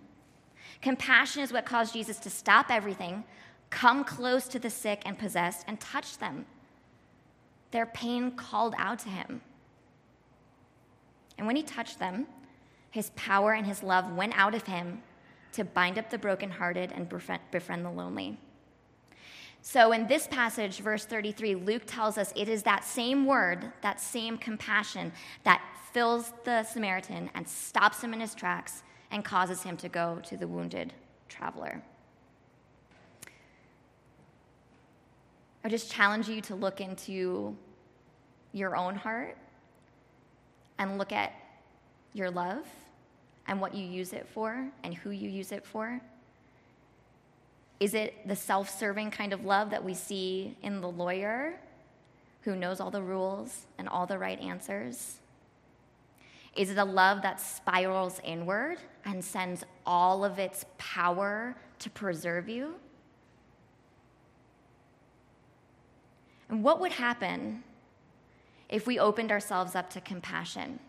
Compassion 0.83 1.41
is 1.41 1.51
what 1.51 1.65
caused 1.65 1.93
Jesus 1.93 2.19
to 2.19 2.29
stop 2.29 2.67
everything, 2.69 3.23
come 3.69 4.03
close 4.03 4.47
to 4.47 4.59
the 4.59 4.69
sick 4.69 5.01
and 5.05 5.17
possessed, 5.17 5.65
and 5.67 5.79
touch 5.79 6.17
them. 6.17 6.45
Their 7.71 7.85
pain 7.85 8.31
called 8.31 8.75
out 8.77 8.99
to 8.99 9.09
him. 9.09 9.41
And 11.37 11.45
when 11.45 11.55
he 11.55 11.63
touched 11.63 11.99
them, 11.99 12.27
his 12.91 13.11
power 13.15 13.53
and 13.53 13.65
his 13.65 13.83
love 13.83 14.11
went 14.13 14.37
out 14.37 14.55
of 14.55 14.63
him 14.63 15.03
to 15.53 15.63
bind 15.63 15.97
up 15.97 16.09
the 16.09 16.17
brokenhearted 16.17 16.91
and 16.91 17.09
befriend 17.09 17.85
the 17.85 17.89
lonely. 17.89 18.37
So, 19.61 19.91
in 19.91 20.07
this 20.07 20.27
passage, 20.27 20.79
verse 20.79 21.03
33, 21.05 21.55
Luke 21.55 21.83
tells 21.85 22.17
us 22.17 22.31
it 22.35 22.47
is 22.47 22.63
that 22.63 22.85
same 22.85 23.25
word, 23.25 23.71
that 23.81 23.99
same 23.99 24.37
compassion, 24.37 25.11
that 25.43 25.61
fills 25.91 26.31
the 26.45 26.63
Samaritan 26.63 27.29
and 27.33 27.47
stops 27.47 28.01
him 28.01 28.13
in 28.13 28.19
his 28.19 28.33
tracks 28.33 28.83
and 29.11 29.25
causes 29.25 29.63
him 29.63 29.75
to 29.77 29.89
go 29.89 30.21
to 30.25 30.37
the 30.37 30.47
wounded 30.47 30.93
traveler. 31.27 31.81
I 35.67 35.69
just 35.69 35.91
challenge 35.91 36.29
you 36.29 36.39
to 36.43 36.55
look 36.55 36.79
into 36.79 37.53
your 38.53 38.77
own 38.77 38.95
heart 38.95 39.35
and 40.77 40.97
look 40.97 41.11
at 41.11 41.33
your 42.13 42.31
love 42.31 42.65
and 43.49 43.59
what 43.59 43.75
you 43.75 43.85
use 43.85 44.13
it 44.13 44.29
for 44.33 44.65
and 44.85 44.95
who 44.95 45.09
you 45.09 45.27
use 45.29 45.51
it 45.51 45.65
for. 45.65 45.99
Is 47.81 47.95
it 47.95 48.13
the 48.25 48.33
self 48.33 48.79
serving 48.79 49.11
kind 49.11 49.33
of 49.33 49.43
love 49.43 49.71
that 49.71 49.83
we 49.83 49.93
see 49.93 50.55
in 50.63 50.79
the 50.79 50.87
lawyer 50.87 51.59
who 52.43 52.55
knows 52.55 52.79
all 52.79 52.89
the 52.89 53.03
rules 53.03 53.65
and 53.77 53.89
all 53.89 54.05
the 54.05 54.17
right 54.17 54.39
answers? 54.39 55.17
Is 56.55 56.69
it 56.69 56.77
a 56.77 56.85
love 56.85 57.21
that 57.23 57.41
spirals 57.41 58.21
inward 58.23 58.77
and 59.03 59.21
sends 59.21 59.65
all 59.85 60.23
of 60.23 60.39
its 60.39 60.63
power 60.77 61.57
to 61.79 61.89
preserve 61.89 62.47
you? 62.47 62.75
And 66.49 66.63
what 66.63 66.79
would 66.79 66.93
happen 66.93 67.63
if 68.69 68.87
we 68.87 68.99
opened 68.99 69.31
ourselves 69.31 69.75
up 69.75 69.89
to 69.91 70.01
compassion? 70.01 70.79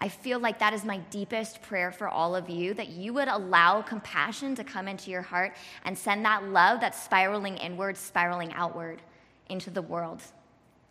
I 0.00 0.08
feel 0.08 0.38
like 0.38 0.60
that 0.60 0.72
is 0.72 0.84
my 0.84 0.98
deepest 1.10 1.60
prayer 1.60 1.90
for 1.90 2.08
all 2.08 2.36
of 2.36 2.48
you 2.48 2.72
that 2.74 2.88
you 2.88 3.12
would 3.14 3.26
allow 3.26 3.82
compassion 3.82 4.54
to 4.54 4.62
come 4.62 4.86
into 4.86 5.10
your 5.10 5.22
heart 5.22 5.56
and 5.84 5.98
send 5.98 6.24
that 6.24 6.44
love 6.44 6.80
that's 6.80 7.02
spiraling 7.02 7.56
inward, 7.56 7.96
spiraling 7.96 8.52
outward 8.52 9.02
into 9.48 9.70
the 9.70 9.82
world, 9.82 10.22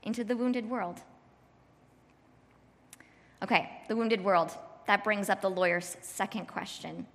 into 0.04 0.26
the 0.26 0.36
wounded 0.36 0.70
world. 0.70 1.02
Okay, 3.42 3.70
the 3.88 3.96
wounded 3.96 4.22
world. 4.24 4.52
That 4.88 5.04
brings 5.04 5.30
up 5.30 5.42
the 5.42 5.50
lawyer's 5.50 5.96
second 6.02 6.48
question. 6.48 7.06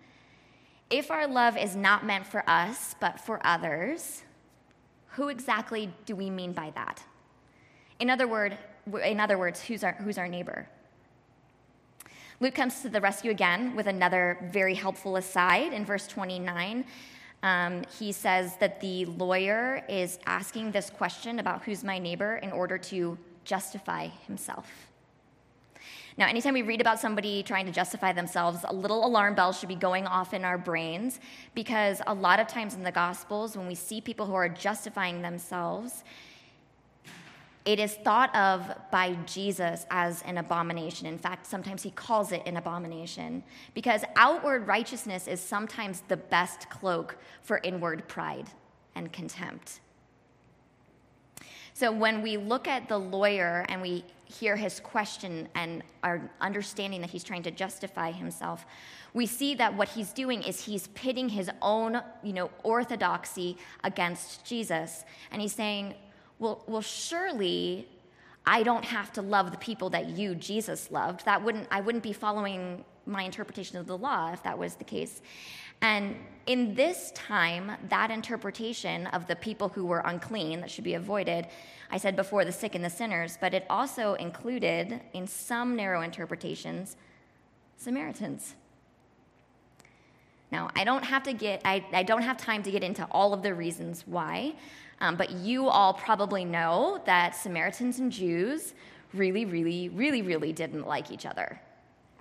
If 0.88 1.10
our 1.10 1.26
love 1.26 1.58
is 1.58 1.76
not 1.76 2.06
meant 2.06 2.26
for 2.26 2.48
us, 2.48 2.94
but 3.00 3.20
for 3.20 3.40
others, 3.44 4.22
who 5.12 5.28
exactly 5.28 5.92
do 6.06 6.16
we 6.16 6.30
mean 6.30 6.52
by 6.52 6.70
that? 6.74 7.02
In 8.00 8.10
other, 8.10 8.26
word, 8.26 8.56
in 9.04 9.20
other 9.20 9.38
words, 9.38 9.62
who's 9.62 9.84
our, 9.84 9.92
who's 9.92 10.18
our 10.18 10.28
neighbor? 10.28 10.68
Luke 12.40 12.54
comes 12.54 12.82
to 12.82 12.88
the 12.88 13.00
rescue 13.00 13.30
again 13.30 13.76
with 13.76 13.86
another 13.86 14.38
very 14.50 14.74
helpful 14.74 15.16
aside 15.16 15.72
in 15.72 15.84
verse 15.84 16.06
29. 16.08 16.84
Um, 17.42 17.82
he 17.98 18.12
says 18.12 18.56
that 18.56 18.80
the 18.80 19.04
lawyer 19.04 19.84
is 19.88 20.18
asking 20.26 20.72
this 20.72 20.90
question 20.90 21.38
about 21.38 21.62
who's 21.62 21.84
my 21.84 21.98
neighbor 21.98 22.36
in 22.36 22.50
order 22.50 22.78
to 22.78 23.18
justify 23.44 24.08
himself. 24.26 24.91
Now, 26.18 26.26
anytime 26.26 26.54
we 26.54 26.62
read 26.62 26.80
about 26.80 27.00
somebody 27.00 27.42
trying 27.42 27.66
to 27.66 27.72
justify 27.72 28.12
themselves, 28.12 28.64
a 28.68 28.74
little 28.74 29.06
alarm 29.06 29.34
bell 29.34 29.52
should 29.52 29.68
be 29.68 29.74
going 29.74 30.06
off 30.06 30.34
in 30.34 30.44
our 30.44 30.58
brains 30.58 31.20
because 31.54 32.02
a 32.06 32.12
lot 32.12 32.38
of 32.38 32.46
times 32.46 32.74
in 32.74 32.82
the 32.82 32.92
Gospels, 32.92 33.56
when 33.56 33.66
we 33.66 33.74
see 33.74 34.00
people 34.00 34.26
who 34.26 34.34
are 34.34 34.48
justifying 34.48 35.22
themselves, 35.22 36.04
it 37.64 37.78
is 37.78 37.94
thought 37.94 38.34
of 38.34 38.74
by 38.90 39.14
Jesus 39.24 39.86
as 39.90 40.22
an 40.22 40.38
abomination. 40.38 41.06
In 41.06 41.16
fact, 41.16 41.46
sometimes 41.46 41.82
he 41.82 41.92
calls 41.92 42.32
it 42.32 42.42
an 42.44 42.56
abomination 42.56 43.42
because 43.72 44.04
outward 44.16 44.66
righteousness 44.66 45.28
is 45.28 45.40
sometimes 45.40 46.02
the 46.08 46.16
best 46.16 46.68
cloak 46.68 47.16
for 47.42 47.60
inward 47.62 48.06
pride 48.08 48.48
and 48.96 49.12
contempt. 49.12 49.80
So 51.74 51.90
when 51.90 52.20
we 52.20 52.36
look 52.36 52.68
at 52.68 52.88
the 52.88 52.98
lawyer 52.98 53.64
and 53.68 53.80
we 53.80 54.04
hear 54.32 54.56
his 54.56 54.80
question 54.80 55.48
and 55.54 55.82
our 56.02 56.30
understanding 56.40 57.00
that 57.02 57.10
he's 57.10 57.24
trying 57.24 57.42
to 57.44 57.50
justify 57.50 58.10
himself, 58.12 58.64
we 59.14 59.26
see 59.26 59.54
that 59.56 59.76
what 59.76 59.88
he's 59.88 60.12
doing 60.12 60.42
is 60.42 60.64
he's 60.64 60.86
pitting 60.88 61.28
his 61.28 61.50
own, 61.60 62.00
you 62.22 62.32
know, 62.32 62.50
orthodoxy 62.62 63.58
against 63.84 64.44
Jesus. 64.44 65.04
And 65.30 65.42
he's 65.42 65.54
saying, 65.54 65.94
well, 66.38 66.64
well, 66.66 66.80
surely 66.80 67.88
I 68.46 68.62
don't 68.62 68.84
have 68.84 69.12
to 69.12 69.22
love 69.22 69.50
the 69.52 69.58
people 69.58 69.90
that 69.90 70.08
you, 70.08 70.34
Jesus, 70.34 70.90
loved. 70.90 71.24
That 71.24 71.44
wouldn't, 71.44 71.68
I 71.70 71.80
wouldn't 71.80 72.02
be 72.02 72.12
following 72.12 72.84
my 73.06 73.22
interpretation 73.22 73.78
of 73.78 73.86
the 73.86 73.96
law 73.96 74.32
if 74.32 74.42
that 74.42 74.58
was 74.58 74.74
the 74.74 74.84
case. 74.84 75.22
And 75.82 76.16
in 76.46 76.74
this 76.74 77.12
time, 77.12 77.72
that 77.88 78.10
interpretation 78.10 79.06
of 79.08 79.26
the 79.26 79.36
people 79.36 79.68
who 79.68 79.84
were 79.84 80.00
unclean 80.00 80.60
that 80.60 80.70
should 80.70 80.84
be 80.84 80.94
avoided, 80.94 81.48
I 81.90 81.98
said 81.98 82.16
before 82.16 82.44
the 82.44 82.52
sick 82.52 82.74
and 82.74 82.84
the 82.84 82.90
sinners, 82.90 83.36
but 83.40 83.52
it 83.52 83.66
also 83.68 84.14
included, 84.14 85.00
in 85.12 85.26
some 85.26 85.76
narrow 85.76 86.02
interpretations, 86.02 86.96
Samaritans. 87.76 88.54
Now, 90.50 90.70
I 90.76 90.84
don't 90.84 91.04
have 91.04 91.22
to 91.24 91.32
get, 91.32 91.62
I, 91.64 91.84
I 91.92 92.02
don't 92.02 92.22
have 92.22 92.36
time 92.36 92.62
to 92.64 92.70
get 92.70 92.82
into 92.82 93.04
all 93.10 93.32
of 93.32 93.42
the 93.42 93.54
reasons 93.54 94.04
why, 94.06 94.54
um, 95.00 95.16
but 95.16 95.30
you 95.30 95.68
all 95.68 95.94
probably 95.94 96.44
know 96.44 97.00
that 97.06 97.34
Samaritans 97.34 97.98
and 97.98 98.12
Jews 98.12 98.74
really, 99.14 99.44
really, 99.44 99.88
really, 99.88 100.22
really 100.22 100.52
didn't 100.52 100.86
like 100.86 101.10
each 101.10 101.26
other 101.26 101.60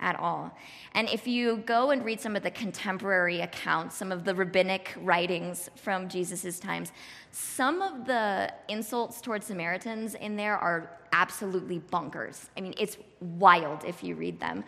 at 0.02 0.18
all. 0.20 0.54
And 0.94 1.08
if 1.08 1.26
you 1.26 1.58
go 1.58 1.90
and 1.90 2.04
read 2.04 2.20
some 2.20 2.36
of 2.36 2.42
the 2.42 2.50
contemporary 2.50 3.40
accounts, 3.40 3.96
some 3.96 4.12
of 4.12 4.24
the 4.24 4.34
rabbinic 4.34 4.94
writings 5.00 5.70
from 5.76 6.08
Jesus' 6.08 6.58
times, 6.58 6.92
some 7.30 7.80
of 7.80 8.04
the 8.04 8.52
insults 8.68 9.22
towards 9.22 9.46
Samaritans 9.46 10.14
in 10.16 10.36
there 10.36 10.58
are 10.58 10.90
absolutely 11.12 11.80
bonkers. 11.80 12.48
I 12.56 12.60
mean, 12.60 12.74
it's 12.78 12.98
wild 13.20 13.84
if 13.84 14.02
you 14.02 14.16
read 14.16 14.40
them. 14.40 14.64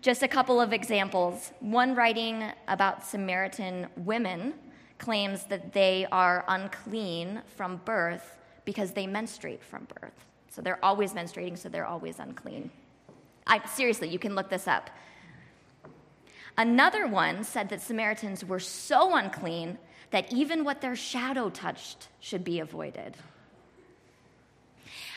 Just 0.00 0.22
a 0.22 0.28
couple 0.28 0.60
of 0.60 0.72
examples. 0.72 1.52
One 1.60 1.94
writing 1.94 2.44
about 2.68 3.04
Samaritan 3.04 3.88
women 3.96 4.54
claims 4.98 5.44
that 5.44 5.72
they 5.72 6.06
are 6.12 6.44
unclean 6.48 7.42
from 7.46 7.80
birth 7.84 8.38
because 8.64 8.92
they 8.92 9.06
menstruate 9.06 9.62
from 9.62 9.86
birth. 10.00 10.24
So 10.48 10.62
they're 10.62 10.82
always 10.84 11.12
menstruating, 11.12 11.58
so 11.58 11.68
they're 11.68 11.86
always 11.86 12.18
unclean. 12.18 12.70
I, 13.46 13.64
seriously, 13.66 14.08
you 14.08 14.18
can 14.18 14.34
look 14.34 14.48
this 14.50 14.66
up. 14.66 14.90
Another 16.58 17.06
one 17.06 17.44
said 17.44 17.68
that 17.68 17.82
Samaritans 17.82 18.44
were 18.44 18.60
so 18.60 19.14
unclean 19.14 19.78
that 20.10 20.32
even 20.32 20.64
what 20.64 20.80
their 20.80 20.96
shadow 20.96 21.50
touched 21.50 22.08
should 22.20 22.44
be 22.44 22.60
avoided. 22.60 23.16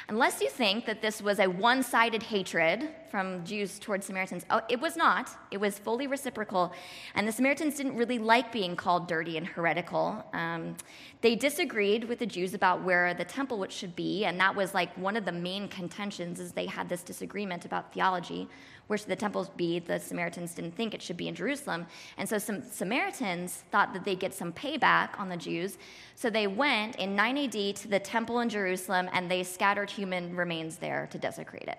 Unless 0.10 0.42
you 0.42 0.50
think 0.50 0.88
that 0.88 1.04
this 1.04 1.22
was 1.22 1.38
a 1.38 1.46
one 1.46 1.84
sided 1.84 2.24
hatred 2.24 2.90
from 3.12 3.46
Jews 3.46 3.78
towards 3.78 4.08
Samaritans, 4.08 4.44
oh, 4.50 4.62
it 4.68 4.82
was 4.82 4.98
not. 4.98 5.30
It 5.52 5.58
was 5.58 5.78
fully 5.78 6.08
reciprocal. 6.08 6.74
And 7.14 7.28
the 7.28 7.32
Samaritans 7.32 7.76
didn't 7.76 7.96
really 7.96 8.18
like 8.18 8.52
being 8.52 8.76
called 8.76 9.08
dirty 9.08 9.38
and 9.38 9.46
heretical. 9.46 10.26
Um, 10.34 10.76
they 11.22 11.36
disagreed 11.36 12.06
with 12.06 12.18
the 12.18 12.26
Jews 12.26 12.56
about 12.56 12.82
where 12.82 13.14
the 13.14 13.24
temple 13.24 13.64
should 13.70 13.96
be, 13.96 14.26
and 14.26 14.40
that 14.40 14.56
was 14.56 14.74
like 14.74 14.98
one 14.98 15.16
of 15.16 15.26
the 15.26 15.32
main 15.32 15.68
contentions 15.68 16.40
is 16.40 16.54
they 16.54 16.66
had 16.66 16.90
this 16.90 17.04
disagreement 17.04 17.66
about 17.66 17.94
theology 17.94 18.50
where 18.90 18.98
should 18.98 19.08
the 19.08 19.16
temples 19.16 19.50
be? 19.50 19.78
The 19.78 20.00
Samaritans 20.00 20.56
didn't 20.56 20.76
think 20.76 20.96
it 20.96 21.02
should 21.04 21.16
be 21.16 21.28
in 21.28 21.36
Jerusalem. 21.36 21.86
And 22.18 22.28
so 22.28 22.40
some 22.40 22.64
Samaritans 22.64 23.64
thought 23.72 23.94
that 23.94 24.04
they'd 24.04 24.20
get 24.20 24.34
some 24.34 24.52
payback 24.52 25.10
on 25.20 25.30
the 25.30 25.38
Jews. 25.38 25.78
So 26.16 26.32
they 26.32 26.48
went 26.48 26.96
in 26.96 27.16
9 27.16 27.38
AD 27.38 27.76
to 27.76 27.88
the 27.88 28.00
temple 28.00 28.40
in 28.40 28.50
Jerusalem 28.50 29.08
and 29.14 29.30
they 29.30 29.44
scattered 29.44 29.92
human 29.92 30.36
remains 30.36 30.78
there 30.78 31.08
to 31.12 31.20
desecrate 31.20 31.68
it. 31.68 31.78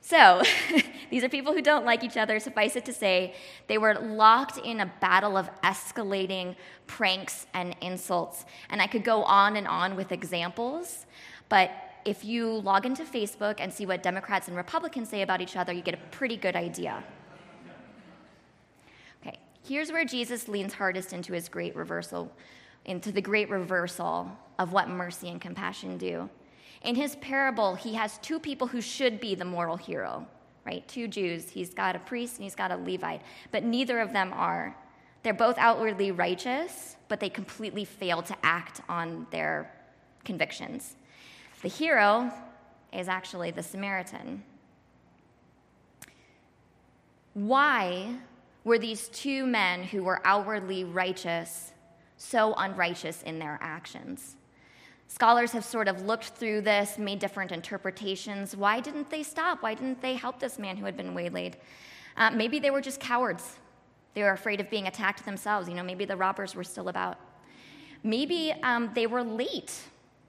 So, 0.00 0.42
these 1.10 1.22
are 1.22 1.28
people 1.28 1.52
who 1.52 1.62
don't 1.62 1.84
like 1.84 2.02
each 2.02 2.16
other. 2.16 2.40
Suffice 2.40 2.74
it 2.74 2.84
to 2.86 2.92
say, 2.92 3.36
they 3.68 3.78
were 3.78 3.94
locked 3.94 4.58
in 4.58 4.80
a 4.80 4.92
battle 5.00 5.36
of 5.36 5.48
escalating 5.62 6.56
pranks 6.88 7.46
and 7.54 7.76
insults. 7.80 8.44
And 8.70 8.82
I 8.82 8.88
could 8.88 9.04
go 9.04 9.22
on 9.22 9.54
and 9.54 9.68
on 9.68 9.94
with 9.94 10.10
examples, 10.10 11.06
but 11.48 11.70
if 12.04 12.24
you 12.24 12.50
log 12.50 12.86
into 12.86 13.02
Facebook 13.02 13.56
and 13.58 13.72
see 13.72 13.86
what 13.86 14.02
Democrats 14.02 14.48
and 14.48 14.56
Republicans 14.56 15.08
say 15.08 15.22
about 15.22 15.40
each 15.40 15.56
other, 15.56 15.72
you 15.72 15.82
get 15.82 15.94
a 15.94 16.00
pretty 16.10 16.36
good 16.36 16.56
idea. 16.56 17.02
Okay, 19.22 19.38
here's 19.66 19.90
where 19.90 20.04
Jesus 20.04 20.48
leans 20.48 20.74
hardest 20.74 21.12
into 21.12 21.32
his 21.32 21.48
great 21.48 21.74
reversal, 21.74 22.30
into 22.84 23.10
the 23.10 23.22
great 23.22 23.48
reversal 23.48 24.30
of 24.58 24.72
what 24.72 24.88
mercy 24.88 25.28
and 25.28 25.40
compassion 25.40 25.96
do. 25.96 26.28
In 26.82 26.94
his 26.94 27.16
parable, 27.16 27.74
he 27.74 27.94
has 27.94 28.18
two 28.18 28.38
people 28.38 28.66
who 28.66 28.82
should 28.82 29.18
be 29.18 29.34
the 29.34 29.44
moral 29.44 29.76
hero, 29.76 30.26
right? 30.66 30.86
Two 30.86 31.08
Jews. 31.08 31.48
He's 31.48 31.72
got 31.72 31.96
a 31.96 31.98
priest 31.98 32.36
and 32.36 32.44
he's 32.44 32.54
got 32.54 32.70
a 32.70 32.76
Levite, 32.76 33.22
but 33.50 33.64
neither 33.64 34.00
of 34.00 34.12
them 34.12 34.32
are. 34.34 34.76
They're 35.22 35.32
both 35.32 35.56
outwardly 35.56 36.12
righteous, 36.12 36.96
but 37.08 37.18
they 37.18 37.30
completely 37.30 37.86
fail 37.86 38.20
to 38.20 38.36
act 38.42 38.82
on 38.90 39.26
their 39.30 39.72
convictions. 40.24 40.96
The 41.64 41.70
hero 41.70 42.30
is 42.92 43.08
actually 43.08 43.50
the 43.50 43.62
Samaritan. 43.62 44.44
Why 47.32 48.16
were 48.64 48.78
these 48.78 49.08
two 49.08 49.46
men 49.46 49.82
who 49.82 50.04
were 50.04 50.20
outwardly 50.26 50.84
righteous 50.84 51.72
so 52.18 52.52
unrighteous 52.58 53.22
in 53.22 53.38
their 53.38 53.58
actions? 53.62 54.36
Scholars 55.08 55.52
have 55.52 55.64
sort 55.64 55.88
of 55.88 56.02
looked 56.02 56.26
through 56.36 56.60
this, 56.60 56.98
made 56.98 57.18
different 57.18 57.50
interpretations. 57.50 58.54
Why 58.54 58.78
didn't 58.80 59.08
they 59.08 59.22
stop? 59.22 59.62
Why 59.62 59.72
didn't 59.72 60.02
they 60.02 60.16
help 60.16 60.38
this 60.38 60.58
man 60.58 60.76
who 60.76 60.84
had 60.84 60.98
been 60.98 61.14
waylaid? 61.14 61.56
Uh, 62.18 62.30
maybe 62.30 62.58
they 62.58 62.72
were 62.72 62.82
just 62.82 63.00
cowards. 63.00 63.56
They 64.12 64.22
were 64.22 64.32
afraid 64.32 64.60
of 64.60 64.68
being 64.68 64.86
attacked 64.86 65.24
themselves. 65.24 65.66
You 65.66 65.76
know, 65.76 65.82
maybe 65.82 66.04
the 66.04 66.18
robbers 66.18 66.54
were 66.54 66.62
still 66.62 66.90
about. 66.90 67.18
Maybe 68.02 68.52
um, 68.62 68.90
they 68.94 69.06
were 69.06 69.22
late 69.24 69.72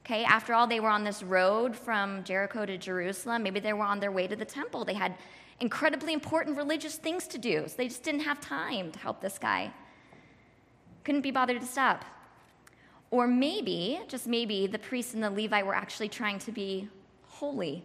Okay, 0.05 0.23
after 0.23 0.53
all, 0.53 0.67
they 0.67 0.79
were 0.79 0.89
on 0.89 1.03
this 1.03 1.23
road 1.23 1.75
from 1.75 2.23
Jericho 2.23 2.63
to 2.63 2.77
Jerusalem. 2.77 3.41
Maybe 3.41 3.59
they 3.59 3.73
were 3.73 3.85
on 3.85 3.99
their 3.99 4.11
way 4.11 4.27
to 4.27 4.35
the 4.35 4.45
temple. 4.45 4.85
They 4.85 4.93
had 4.93 5.15
incredibly 5.59 6.13
important 6.13 6.57
religious 6.57 6.95
things 6.97 7.25
to 7.29 7.39
do, 7.39 7.63
so 7.65 7.73
they 7.75 7.87
just 7.87 8.03
didn't 8.03 8.21
have 8.21 8.39
time 8.39 8.91
to 8.91 8.99
help 8.99 9.19
this 9.19 9.39
guy. 9.39 9.73
Couldn't 11.03 11.21
be 11.21 11.31
bothered 11.31 11.59
to 11.59 11.65
stop. 11.65 12.05
Or 13.09 13.25
maybe, 13.25 13.99
just 14.07 14.27
maybe, 14.27 14.67
the 14.67 14.77
priest 14.77 15.15
and 15.15 15.23
the 15.23 15.31
Levite 15.31 15.65
were 15.65 15.73
actually 15.73 16.09
trying 16.09 16.37
to 16.37 16.51
be 16.51 16.87
holy. 17.23 17.83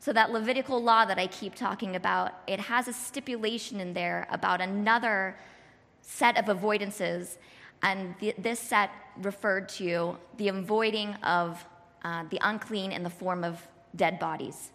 So 0.00 0.12
that 0.12 0.32
Levitical 0.32 0.82
law 0.82 1.06
that 1.06 1.18
I 1.18 1.28
keep 1.28 1.54
talking 1.54 1.96
about, 1.96 2.32
it 2.46 2.60
has 2.60 2.88
a 2.88 2.92
stipulation 2.92 3.80
in 3.80 3.94
there 3.94 4.28
about 4.30 4.60
another 4.60 5.38
set 6.02 6.36
of 6.36 6.44
avoidances 6.54 7.38
and 7.82 8.14
this 8.38 8.60
set 8.60 8.90
referred 9.20 9.68
to 9.68 10.16
the 10.36 10.48
avoiding 10.48 11.14
of 11.16 11.64
uh, 12.04 12.24
the 12.30 12.38
unclean 12.42 12.92
in 12.92 13.02
the 13.02 13.10
form 13.10 13.44
of 13.44 13.60
dead 13.96 14.18
bodies. 14.18 14.72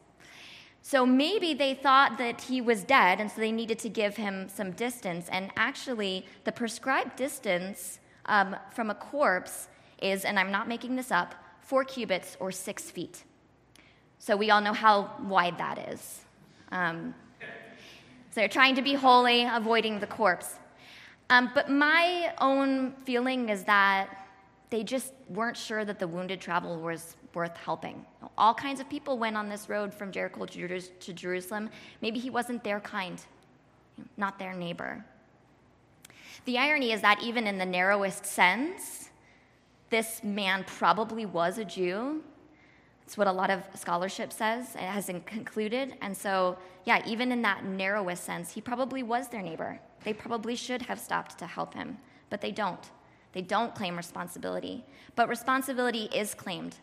So 0.81 1.05
maybe 1.05 1.53
they 1.53 1.73
thought 1.73 2.17
that 2.17 2.39
he 2.41 2.61
was 2.61 2.83
dead, 2.83 3.19
and 3.19 3.29
so 3.29 3.41
they 3.41 3.51
needed 3.51 3.79
to 3.79 3.89
give 3.89 4.15
him 4.15 4.47
some 4.47 4.71
distance. 4.71 5.27
And 5.29 5.51
actually, 5.57 6.25
the 6.45 6.51
prescribed 6.51 7.17
distance 7.17 7.99
um, 8.27 8.55
from 8.71 8.89
a 8.89 8.95
corpse 8.95 9.67
is, 10.01 10.23
and 10.23 10.39
I'm 10.39 10.51
not 10.51 10.67
making 10.67 10.95
this 10.95 11.11
up, 11.11 11.35
four 11.59 11.83
cubits 11.83 12.37
or 12.39 12.51
six 12.51 12.89
feet. 12.89 13.23
So 14.19 14.37
we 14.37 14.49
all 14.49 14.61
know 14.61 14.73
how 14.73 15.11
wide 15.23 15.57
that 15.57 15.89
is. 15.89 16.21
Um, 16.71 17.13
so 17.41 18.41
they're 18.41 18.47
trying 18.47 18.75
to 18.75 18.81
be 18.81 18.93
holy, 18.93 19.43
avoiding 19.43 19.99
the 19.99 20.07
corpse. 20.07 20.57
Um, 21.29 21.51
but 21.53 21.69
my 21.69 22.33
own 22.39 22.93
feeling 23.03 23.49
is 23.49 23.63
that 23.65 24.27
they 24.69 24.83
just 24.83 25.13
weren't 25.29 25.57
sure 25.57 25.85
that 25.85 25.99
the 25.99 26.07
wounded 26.07 26.41
traveler 26.41 26.77
was 26.77 27.15
worth 27.33 27.55
helping. 27.57 28.05
All 28.37 28.53
kinds 28.53 28.79
of 28.79 28.89
people 28.89 29.17
went 29.17 29.37
on 29.37 29.49
this 29.49 29.69
road 29.69 29.93
from 29.93 30.11
Jericho 30.11 30.45
to 30.45 31.13
Jerusalem. 31.13 31.69
Maybe 32.01 32.19
he 32.19 32.29
wasn't 32.29 32.63
their 32.63 32.79
kind, 32.79 33.21
not 34.17 34.39
their 34.39 34.53
neighbor. 34.53 35.05
The 36.45 36.57
irony 36.57 36.91
is 36.91 37.01
that 37.01 37.21
even 37.21 37.45
in 37.45 37.57
the 37.57 37.65
narrowest 37.65 38.25
sense, 38.25 39.09
this 39.89 40.23
man 40.23 40.63
probably 40.65 41.25
was 41.25 41.57
a 41.57 41.65
Jew. 41.65 42.23
It's 43.07 43.17
what 43.17 43.27
a 43.27 43.31
lot 43.31 43.49
of 43.49 43.63
scholarship 43.73 44.33
says, 44.33 44.75
it 44.75 44.81
hasn't 44.81 45.25
concluded. 45.25 45.95
And 46.01 46.15
so, 46.15 46.57
yeah, 46.83 47.01
even 47.07 47.31
in 47.31 47.41
that 47.43 47.63
narrowest 47.63 48.25
sense, 48.25 48.51
he 48.51 48.59
probably 48.59 49.01
was 49.01 49.29
their 49.29 49.41
neighbor. 49.41 49.79
They 50.03 50.11
probably 50.11 50.57
should 50.57 50.81
have 50.81 50.99
stopped 50.99 51.39
to 51.39 51.47
help 51.47 51.73
him, 51.73 51.99
but 52.29 52.41
they 52.41 52.51
don't. 52.51 52.91
They 53.31 53.41
don't 53.41 53.73
claim 53.73 53.95
responsibility. 53.95 54.83
But 55.15 55.29
responsibility 55.29 56.09
is 56.13 56.33
claimed, 56.33 56.75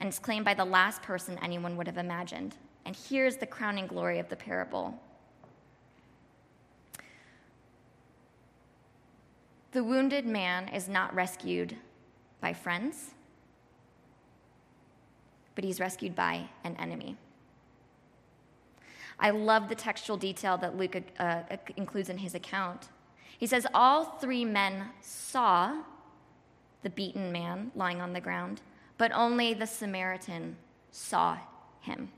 and 0.00 0.08
it's 0.08 0.18
claimed 0.18 0.44
by 0.44 0.52
the 0.52 0.66
last 0.66 1.00
person 1.00 1.38
anyone 1.40 1.78
would 1.78 1.86
have 1.86 1.96
imagined. 1.96 2.54
And 2.84 2.94
here's 2.94 3.38
the 3.38 3.46
crowning 3.46 3.86
glory 3.86 4.18
of 4.18 4.28
the 4.28 4.36
parable 4.36 5.00
the 9.72 9.82
wounded 9.82 10.26
man 10.26 10.68
is 10.68 10.88
not 10.88 11.14
rescued 11.14 11.74
by 12.42 12.52
friends, 12.52 13.14
but 15.58 15.64
he's 15.64 15.80
rescued 15.80 16.14
by 16.14 16.48
an 16.62 16.76
enemy. 16.76 17.16
I 19.18 19.30
love 19.30 19.68
the 19.68 19.74
textual 19.74 20.16
detail 20.16 20.56
that 20.58 20.76
Luke 20.76 20.96
uh, 21.18 21.42
includes 21.76 22.08
in 22.08 22.18
his 22.18 22.36
account. 22.36 22.90
He 23.38 23.48
says, 23.48 23.66
All 23.74 24.04
three 24.04 24.44
men 24.44 24.90
saw 25.00 25.82
the 26.84 26.90
beaten 26.90 27.32
man 27.32 27.72
lying 27.74 28.00
on 28.00 28.12
the 28.12 28.20
ground, 28.20 28.62
but 28.98 29.10
only 29.12 29.52
the 29.52 29.66
Samaritan 29.66 30.54
saw 30.92 31.38
him. 31.80 32.12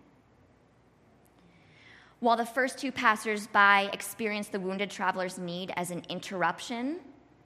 While 2.19 2.37
the 2.37 2.45
first 2.45 2.77
two 2.77 2.93
passers-by 2.93 3.89
experienced 3.95 4.53
the 4.53 4.61
wounded 4.61 4.91
traveler's 4.91 5.39
need 5.39 5.73
as 5.77 5.91
an 5.91 6.03
interruption 6.11 6.99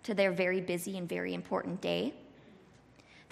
to 0.03 0.13
their 0.13 0.33
very 0.33 0.61
busy 0.61 0.99
and 0.99 1.09
very 1.09 1.35
important 1.35 1.81
day, 1.81 2.15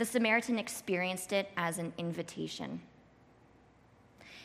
the 0.03 0.07
Samaritan 0.07 0.59
experienced 0.59 1.33
it 1.33 1.49
as 1.57 1.79
an 1.79 1.93
invitation. 1.97 2.81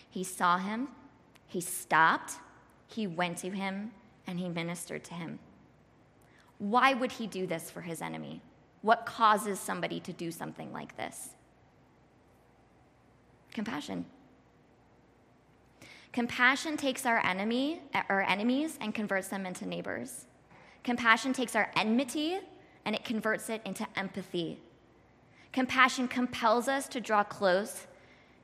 He 0.07 0.23
saw 0.23 0.59
him, 0.59 0.89
he 1.47 1.61
stopped, 1.61 2.33
he 2.85 3.07
went 3.07 3.39
to 3.39 3.49
him, 3.49 3.91
and 4.27 4.39
he 4.39 4.49
ministered 4.49 5.03
to 5.05 5.15
him. 5.15 5.39
Why 6.59 6.93
would 6.93 7.11
he 7.11 7.25
do 7.25 7.47
this 7.47 7.71
for 7.71 7.81
his 7.81 8.03
enemy? 8.03 8.39
What 8.83 9.07
causes 9.07 9.59
somebody 9.59 9.99
to 10.01 10.13
do 10.13 10.29
something 10.29 10.71
like 10.71 10.95
this? 10.95 11.29
Compassion. 13.51 14.05
Compassion 16.13 16.77
takes 16.77 17.03
our 17.03 17.25
enemy, 17.25 17.81
our 18.09 18.21
enemies 18.21 18.77
and 18.79 18.93
converts 18.93 19.29
them 19.29 19.47
into 19.47 19.65
neighbors. 19.65 20.27
Compassion 20.83 21.33
takes 21.33 21.55
our 21.55 21.71
enmity 21.75 22.37
and 22.85 22.95
it 22.95 23.03
converts 23.03 23.49
it 23.49 23.63
into 23.65 23.87
empathy. 23.95 24.59
Compassion 25.51 26.07
compels 26.07 26.67
us 26.67 26.87
to 26.89 27.01
draw 27.01 27.23
close 27.23 27.87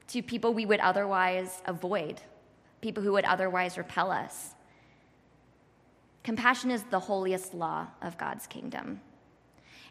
to 0.07 0.21
people 0.21 0.53
we 0.53 0.65
would 0.65 0.79
otherwise 0.79 1.61
avoid 1.65 2.21
people 2.83 3.01
who 3.01 3.13
would 3.13 3.25
otherwise 3.25 3.77
repel 3.77 4.11
us. 4.11 4.53
Compassion 6.21 6.69
is 6.69 6.83
the 6.83 6.99
holiest 6.99 7.53
law 7.53 7.87
of 8.01 8.17
God's 8.17 8.45
kingdom. 8.45 9.01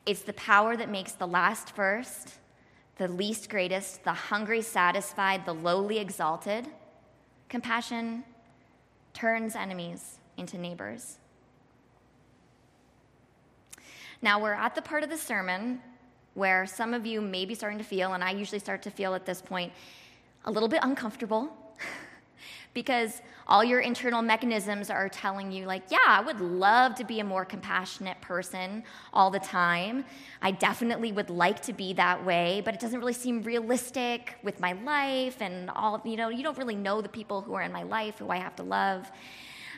It's 0.06 0.22
the 0.22 0.34
power 0.34 0.76
that 0.76 0.90
makes 0.90 1.12
the 1.12 1.26
last 1.26 1.74
first, 1.74 2.34
the 2.98 3.08
least 3.08 3.48
greatest, 3.48 4.04
the 4.04 4.12
hungry 4.12 4.62
satisfied, 4.62 5.46
the 5.46 5.54
lowly 5.54 5.98
exalted. 5.98 6.68
Compassion 7.48 8.24
turns 9.14 9.56
enemies 9.56 10.18
into 10.36 10.58
neighbors. 10.58 11.18
Now, 14.20 14.40
we're 14.40 14.52
at 14.52 14.74
the 14.74 14.82
part 14.82 15.02
of 15.02 15.10
the 15.10 15.18
sermon 15.18 15.80
where 16.34 16.66
some 16.66 16.94
of 16.94 17.06
you 17.06 17.20
may 17.20 17.44
be 17.44 17.54
starting 17.54 17.78
to 17.78 17.84
feel, 17.84 18.14
and 18.14 18.24
I 18.24 18.30
usually 18.30 18.58
start 18.58 18.82
to 18.82 18.90
feel 18.90 19.14
at 19.14 19.26
this 19.26 19.42
point, 19.42 19.72
a 20.44 20.50
little 20.50 20.68
bit 20.68 20.80
uncomfortable 20.82 21.52
because 22.74 23.22
all 23.46 23.62
your 23.62 23.80
internal 23.80 24.22
mechanisms 24.22 24.88
are 24.88 25.08
telling 25.08 25.52
you, 25.52 25.66
like, 25.66 25.82
yeah, 25.90 25.98
I 26.06 26.20
would 26.20 26.40
love 26.40 26.94
to 26.96 27.04
be 27.04 27.20
a 27.20 27.24
more 27.24 27.44
compassionate 27.44 28.20
person 28.20 28.82
all 29.12 29.30
the 29.30 29.40
time. 29.40 30.04
I 30.40 30.52
definitely 30.52 31.12
would 31.12 31.28
like 31.28 31.60
to 31.62 31.72
be 31.72 31.92
that 31.94 32.24
way, 32.24 32.62
but 32.64 32.74
it 32.74 32.80
doesn't 32.80 32.98
really 32.98 33.12
seem 33.12 33.42
realistic 33.42 34.36
with 34.42 34.58
my 34.60 34.72
life 34.72 35.40
and 35.40 35.70
all, 35.70 36.00
you 36.04 36.16
know, 36.16 36.28
you 36.28 36.42
don't 36.42 36.56
really 36.56 36.76
know 36.76 37.00
the 37.00 37.08
people 37.08 37.42
who 37.42 37.54
are 37.54 37.62
in 37.62 37.72
my 37.72 37.82
life 37.82 38.18
who 38.18 38.30
I 38.30 38.36
have 38.36 38.56
to 38.56 38.62
love. 38.62 39.10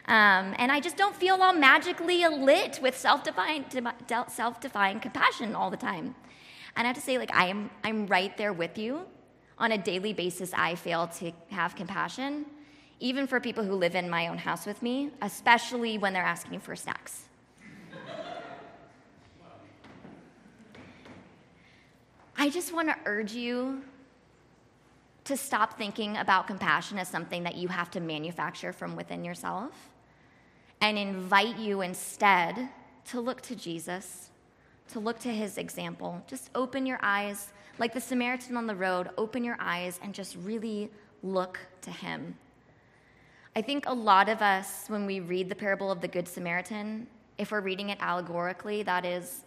Um, 0.07 0.55
and 0.59 0.71
I 0.71 0.81
just 0.81 0.99
don't 0.99 1.17
feel 1.17 1.43
all 1.43 1.55
magically 1.55 2.27
lit 2.29 2.79
with 2.83 2.97
self-defined, 2.97 3.64
self-defined 4.29 5.01
compassion 5.01 5.55
all 5.55 5.71
the 5.71 5.79
time. 5.79 6.14
And 6.77 6.87
I 6.87 6.89
have 6.89 6.97
to 6.97 7.03
say, 7.03 7.19
like, 7.19 7.35
I 7.35 7.47
am, 7.47 7.71
I'm 7.83 8.07
right 8.07 8.37
there 8.37 8.53
with 8.53 8.79
you. 8.79 9.01
On 9.59 9.73
a 9.73 9.79
daily 9.79 10.13
basis, 10.13 10.53
I 10.53 10.75
fail 10.75 11.07
to 11.19 11.33
have 11.51 11.77
compassion 11.77 12.47
even 13.01 13.27
for 13.27 13.41
people 13.41 13.65
who 13.65 13.75
live 13.75 13.95
in 13.95 14.09
my 14.09 14.29
own 14.29 14.39
house 14.39 14.67
with 14.67 14.83
me, 14.83 15.11
especially 15.21 15.99
when 15.99 16.13
they're 16.13 16.23
asking 16.23 16.61
for 16.61 16.77
snacks. 16.77 17.25
I 22.37 22.51
just 22.51 22.73
want 22.73 22.89
to 22.89 22.97
urge 23.05 23.33
you 23.33 23.83
to 25.25 25.37
stop 25.37 25.79
thinking 25.79 26.17
about 26.17 26.47
compassion 26.47 26.99
as 26.99 27.09
something 27.09 27.45
that 27.45 27.57
you 27.57 27.69
have 27.69 27.91
to 27.93 28.01
manufacture 28.01 28.73
from 28.73 28.97
within 28.97 29.25
yourself 29.25 29.73
and 30.81 30.99
invite 30.99 31.59
you 31.59 31.81
instead 31.81 32.69
to 33.07 33.21
look 33.21 33.41
to 33.43 33.57
Jesus, 33.57 34.31
to 34.88 35.01
look 35.01 35.18
to 35.20 35.29
his 35.29 35.59
example. 35.59 36.23
Just 36.27 36.51
open 36.55 36.87
your 36.87 36.99
eyes, 37.03 37.53
like 37.79 37.94
the 37.94 38.01
Samaritan 38.01 38.57
on 38.57 38.66
the 38.66 38.75
road, 38.75 39.11
open 39.16 39.44
your 39.44 39.57
eyes 39.59 39.99
and 40.03 40.14
just 40.14 40.37
really 40.37 40.90
look 41.23 41.59
to 41.83 41.90
him. 41.90 42.37
I 43.57 43.62
think 43.62 43.87
a 43.87 43.92
lot 43.92 44.29
of 44.29 44.42
us, 44.42 44.85
when 44.88 45.07
we 45.07 45.20
read 45.20 45.49
the 45.49 45.55
parable 45.55 45.90
of 45.90 46.01
the 46.01 46.09
Good 46.09 46.27
Samaritan, 46.27 47.07
if 47.38 47.53
we're 47.53 47.61
reading 47.61 47.90
it 47.90 47.99
allegorically, 48.01 48.83
that 48.83 49.05
is, 49.05 49.44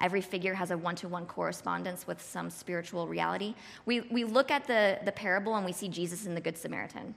every 0.00 0.22
figure 0.22 0.54
has 0.54 0.70
a 0.70 0.78
one 0.78 0.94
to 0.96 1.08
one 1.08 1.26
correspondence 1.26 2.06
with 2.06 2.22
some 2.22 2.48
spiritual 2.48 3.06
reality. 3.06 3.54
We, 3.84 4.00
we 4.00 4.24
look 4.24 4.50
at 4.50 4.66
the, 4.66 4.98
the 5.04 5.12
parable 5.12 5.56
and 5.56 5.64
we 5.64 5.72
see 5.72 5.88
Jesus 5.88 6.26
in 6.26 6.34
the 6.34 6.40
Good 6.40 6.56
Samaritan. 6.56 7.14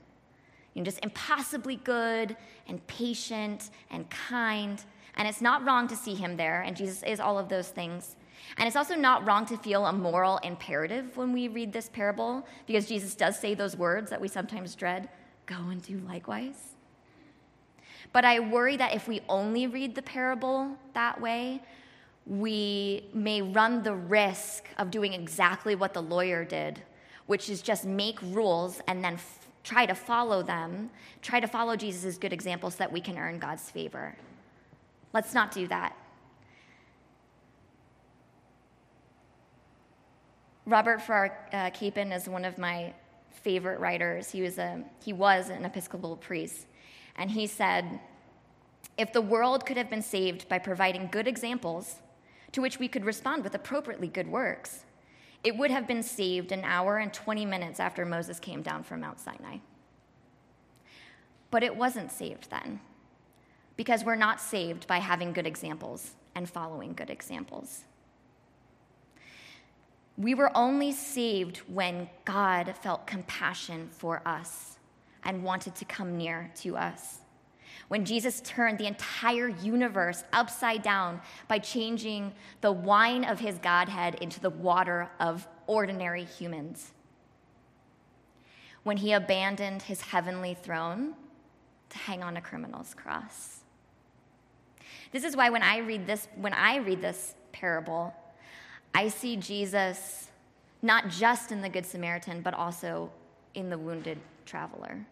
You 0.74 0.82
know, 0.82 0.84
just 0.84 1.02
impossibly 1.02 1.76
good 1.76 2.36
and 2.66 2.84
patient 2.86 3.70
and 3.90 4.08
kind. 4.10 4.84
And 5.16 5.28
it's 5.28 5.40
not 5.40 5.64
wrong 5.64 5.86
to 5.88 5.96
see 5.96 6.14
him 6.14 6.36
there, 6.36 6.62
and 6.62 6.76
Jesus 6.76 7.02
is 7.04 7.20
all 7.20 7.38
of 7.38 7.48
those 7.48 7.68
things. 7.68 8.16
And 8.56 8.66
it's 8.66 8.76
also 8.76 8.94
not 8.94 9.26
wrong 9.26 9.46
to 9.46 9.56
feel 9.56 9.86
a 9.86 9.92
moral 9.92 10.38
imperative 10.38 11.16
when 11.16 11.32
we 11.32 11.48
read 11.48 11.72
this 11.72 11.88
parable, 11.88 12.46
because 12.66 12.86
Jesus 12.86 13.14
does 13.14 13.38
say 13.38 13.54
those 13.54 13.76
words 13.76 14.10
that 14.10 14.20
we 14.20 14.28
sometimes 14.28 14.74
dread 14.74 15.08
go 15.46 15.56
and 15.70 15.82
do 15.82 15.98
likewise. 16.00 16.74
But 18.12 18.24
I 18.24 18.40
worry 18.40 18.76
that 18.76 18.94
if 18.94 19.08
we 19.08 19.20
only 19.28 19.66
read 19.66 19.94
the 19.94 20.02
parable 20.02 20.76
that 20.94 21.20
way, 21.20 21.62
we 22.26 23.08
may 23.12 23.42
run 23.42 23.82
the 23.82 23.94
risk 23.94 24.68
of 24.78 24.90
doing 24.90 25.12
exactly 25.12 25.74
what 25.74 25.92
the 25.92 26.02
lawyer 26.02 26.44
did, 26.44 26.82
which 27.26 27.50
is 27.50 27.60
just 27.60 27.84
make 27.84 28.20
rules 28.22 28.80
and 28.86 29.04
then 29.04 29.14
f- 29.14 29.48
try 29.62 29.84
to 29.84 29.94
follow 29.94 30.42
them, 30.42 30.90
try 31.22 31.40
to 31.40 31.46
follow 31.46 31.76
Jesus' 31.76 32.16
good 32.16 32.32
examples 32.32 32.74
so 32.74 32.78
that 32.78 32.92
we 32.92 33.00
can 33.00 33.18
earn 33.18 33.38
God's 33.38 33.70
favor. 33.70 34.14
Let's 35.14 35.32
not 35.32 35.52
do 35.52 35.68
that. 35.68 35.96
Robert 40.66 41.00
Farrar 41.00 41.48
uh, 41.52 41.70
Capon 41.70 42.10
is 42.10 42.28
one 42.28 42.44
of 42.44 42.58
my 42.58 42.92
favorite 43.30 43.78
writers. 43.78 44.30
He 44.30 44.42
was, 44.42 44.58
a, 44.58 44.82
he 45.04 45.12
was 45.12 45.50
an 45.50 45.64
Episcopal 45.64 46.16
priest. 46.16 46.66
And 47.16 47.30
he 47.30 47.46
said, 47.46 48.00
If 48.98 49.12
the 49.12 49.20
world 49.20 49.66
could 49.66 49.76
have 49.76 49.88
been 49.88 50.02
saved 50.02 50.48
by 50.48 50.58
providing 50.58 51.08
good 51.12 51.28
examples 51.28 51.96
to 52.52 52.60
which 52.60 52.78
we 52.78 52.88
could 52.88 53.04
respond 53.04 53.44
with 53.44 53.54
appropriately 53.54 54.08
good 54.08 54.26
works, 54.26 54.84
it 55.44 55.56
would 55.56 55.70
have 55.70 55.86
been 55.86 56.02
saved 56.02 56.50
an 56.50 56.64
hour 56.64 56.98
and 56.98 57.12
20 57.12 57.44
minutes 57.44 57.78
after 57.78 58.04
Moses 58.04 58.40
came 58.40 58.62
down 58.62 58.82
from 58.82 59.00
Mount 59.00 59.20
Sinai. 59.20 59.58
But 61.50 61.62
it 61.62 61.76
wasn't 61.76 62.10
saved 62.10 62.50
then, 62.50 62.80
because 63.76 64.04
we're 64.04 64.14
not 64.14 64.40
saved 64.40 64.86
by 64.86 64.98
having 64.98 65.32
good 65.32 65.46
examples 65.46 66.12
and 66.34 66.48
following 66.48 66.94
good 66.94 67.10
examples. 67.10 67.84
We 70.16 70.34
were 70.34 70.56
only 70.56 70.92
saved 70.92 71.58
when 71.66 72.08
God 72.24 72.74
felt 72.82 73.06
compassion 73.06 73.88
for 73.90 74.22
us 74.24 74.78
and 75.24 75.42
wanted 75.42 75.74
to 75.76 75.84
come 75.84 76.16
near 76.16 76.52
to 76.56 76.76
us. 76.76 77.18
When 77.88 78.04
Jesus 78.04 78.40
turned 78.42 78.78
the 78.78 78.86
entire 78.86 79.48
universe 79.48 80.24
upside 80.32 80.82
down 80.82 81.20
by 81.48 81.58
changing 81.58 82.32
the 82.60 82.72
wine 82.72 83.24
of 83.24 83.40
his 83.40 83.58
Godhead 83.58 84.16
into 84.16 84.40
the 84.40 84.50
water 84.50 85.10
of 85.18 85.46
ordinary 85.66 86.24
humans. 86.24 86.92
When 88.84 88.98
he 88.98 89.12
abandoned 89.12 89.82
his 89.82 90.00
heavenly 90.00 90.54
throne 90.54 91.14
to 91.90 91.98
hang 91.98 92.22
on 92.22 92.36
a 92.36 92.40
criminal's 92.40 92.94
cross. 92.94 93.63
This 95.14 95.22
is 95.22 95.36
why 95.36 95.48
when 95.48 95.62
I 95.62 95.78
read 95.78 96.08
this, 96.08 96.26
when 96.34 96.52
I 96.52 96.78
read 96.78 97.00
this 97.00 97.36
parable, 97.52 98.12
I 98.92 99.06
see 99.06 99.36
Jesus 99.36 100.28
not 100.82 101.08
just 101.08 101.52
in 101.52 101.62
the 101.62 101.68
Good 101.68 101.86
Samaritan, 101.86 102.40
but 102.40 102.52
also 102.52 103.12
in 103.54 103.70
the 103.70 103.78
wounded 103.78 104.18
traveler. 104.44 105.06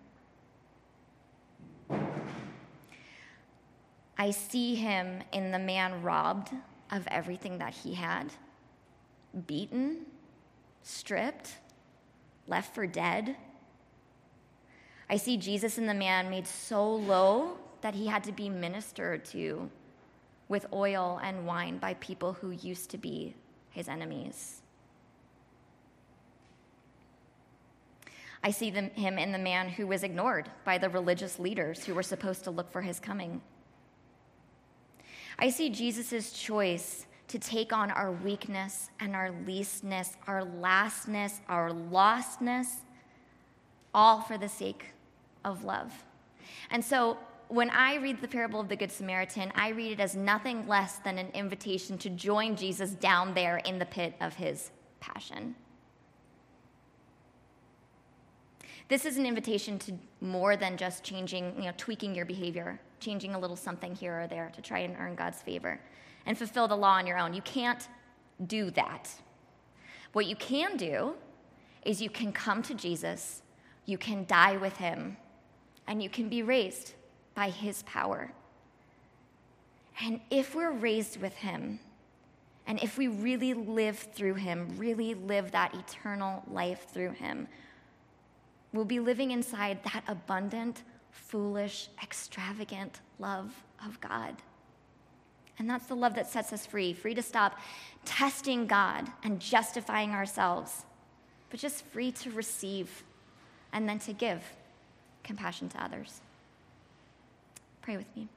I 4.19 4.33
see 4.33 4.75
him 4.75 5.23
in 5.33 5.53
the 5.53 5.59
man 5.61 6.03
robbed 6.03 6.51
of 6.91 7.07
everything 7.07 7.59
that 7.59 7.73
he 7.73 7.95
had, 7.95 8.33
beaten, 9.47 9.99
stripped, 10.83 11.59
left 12.49 12.75
for 12.75 12.88
dead. 12.88 13.37
I 15.09 15.17
see 15.17 15.37
Jesus 15.37 15.79
in 15.79 15.87
the 15.87 15.95
man 15.95 16.29
made 16.29 16.49
so 16.49 16.93
low 16.93 17.57
that 17.83 17.95
he 17.95 18.09
had 18.09 18.25
to 18.25 18.33
be 18.33 18.49
ministered 18.49 19.25
to 19.27 19.71
with 20.53 20.67
oil 20.71 21.19
and 21.23 21.47
wine 21.47 21.79
by 21.79 21.95
people 21.95 22.35
who 22.35 22.51
used 22.51 22.91
to 22.91 22.99
be 22.99 23.35
his 23.71 23.88
enemies. 23.88 24.61
I 28.45 28.51
see 28.51 28.71
them, 28.71 28.91
him 28.91 29.19
in 29.19 29.33
the 29.33 29.38
man 29.38 29.71
who 29.71 29.87
was 29.87 30.03
ignored 30.03 30.51
by 30.62 30.77
the 30.77 30.91
religious 30.91 31.38
leaders 31.38 31.87
who 31.87 31.95
were 31.95 32.03
supposed 32.03 32.45
to 32.45 32.51
look 32.51 32.71
for 32.71 32.83
his 32.83 33.01
coming. 33.01 33.41
I 35.38 35.49
see 35.49 35.71
Jesus' 35.71 36.33
choice 36.33 37.07
to 37.29 37.38
take 37.38 37.73
on 37.73 37.91
our 37.91 38.12
weakness 38.12 38.91
and 39.01 39.17
our 39.17 39.31
leastness, 39.47 40.19
our 40.27 40.45
lastness, 40.45 41.41
our 41.49 41.71
lostness, 41.71 42.67
all 43.95 44.21
for 44.21 44.37
the 44.37 44.51
sake 44.51 44.93
of 45.47 45.65
love. 45.65 46.05
And 46.71 46.85
so 46.85 47.17
when 47.53 47.69
I 47.69 47.97
read 47.97 48.23
the 48.23 48.29
parable 48.29 48.61
of 48.61 48.71
the 48.71 48.77
Good 48.77 48.91
Samaritan, 48.91 49.53
I 49.55 49.69
read 49.69 49.93
it 49.93 50.01
as 50.01 50.17
nothing 50.17 50.67
less 50.67 51.01
than 51.01 51.19
an 51.19 51.29
invitation 51.35 51.99
to 51.99 52.09
join 52.09 52.57
Jesus 52.57 52.93
down 52.93 53.35
there 53.35 53.59
in 53.59 53.79
the 53.79 53.85
pit 53.85 54.15
of 54.23 54.35
his 54.35 54.71
passion. 55.01 55.55
This 58.88 59.05
is 59.05 59.19
an 59.19 59.27
invitation 59.27 59.79
to 59.81 59.93
more 60.23 60.57
than 60.57 60.79
just 60.79 61.05
changing, 61.05 61.55
you 61.59 61.65
know, 61.67 61.75
tweaking 61.77 62.15
your 62.15 62.25
behavior, 62.25 62.81
changing 63.01 63.35
a 63.35 63.38
little 63.38 63.57
something 63.57 63.95
here 63.95 64.23
or 64.23 64.27
there 64.27 64.51
to 64.55 64.62
try 64.62 64.79
and 64.79 64.97
earn 64.99 65.15
God's 65.15 65.43
favor 65.43 65.79
and 66.25 66.38
fulfill 66.38 66.69
the 66.69 66.77
law 66.77 66.95
on 66.95 67.07
your 67.07 67.19
own. 67.19 67.35
You 67.35 67.43
can't 67.43 67.87
do 68.47 68.71
that. 68.71 69.11
What 70.15 70.25
you 70.25 70.37
can 70.37 70.79
do 70.79 71.17
is 71.85 72.01
you 72.01 72.09
can 72.09 72.33
come 72.33 72.62
to 72.62 72.73
Jesus, 72.73 73.43
you 73.85 73.99
can 73.99 74.25
die 74.25 74.57
with 74.57 74.79
him, 74.79 75.19
and 75.87 76.03
you 76.03 76.09
can 76.09 76.31
be 76.31 76.43
raised 76.43 76.95
by 77.35 77.51
his 77.51 77.83
power. 77.85 78.33
And 80.01 80.21
if 80.31 80.55
we're 80.55 80.73
raised 80.73 81.21
with 81.21 81.35
him, 81.35 81.81
and 82.66 82.83
if 82.83 82.97
we 82.97 83.09
really 83.09 83.55
live 83.55 83.99
through 83.99 84.35
him, 84.35 84.75
really 84.77 85.14
live 85.14 85.51
that 85.53 85.75
eternal 85.75 86.42
life 86.49 86.87
through 86.92 87.12
him, 87.12 87.49
We'll 88.73 88.85
be 88.87 89.01
living 89.01 89.33
inside 89.33 89.83
that 89.85 90.03
abundant, 90.09 90.83
foolish, 91.11 91.88
extravagant 92.03 93.01
love 93.18 93.55
of 93.85 94.01
God. 94.01 94.37
And 95.59 95.68
that's 95.68 95.87
the 95.87 95.95
love 95.95 96.14
that 96.14 96.29
sets 96.29 96.53
us 96.53 96.64
free, 96.64 96.95
free 96.95 97.14
to 97.14 97.23
stop 97.23 97.59
testing 98.05 98.66
God 98.66 99.09
and 99.23 99.38
justifying 99.38 100.12
ourselves, 100.12 100.87
but 101.51 101.61
just 101.61 101.85
free 101.87 102.11
to 102.12 102.31
receive 102.31 103.05
and 103.73 103.87
then 103.87 103.99
to 104.01 104.14
give 104.14 104.42
compassion 105.23 105.68
to 105.68 105.85
others. 105.85 106.23
Pray 107.83 107.97
with 107.97 108.16
me. 108.16 108.29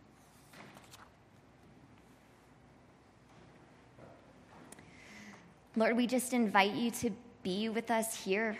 Lord, 5.75 5.95
we 5.95 6.07
just 6.07 6.33
invite 6.33 6.73
you 6.73 6.89
to 6.89 7.11
be 7.43 7.69
with 7.69 7.91
us 7.91 8.23
here 8.23 8.57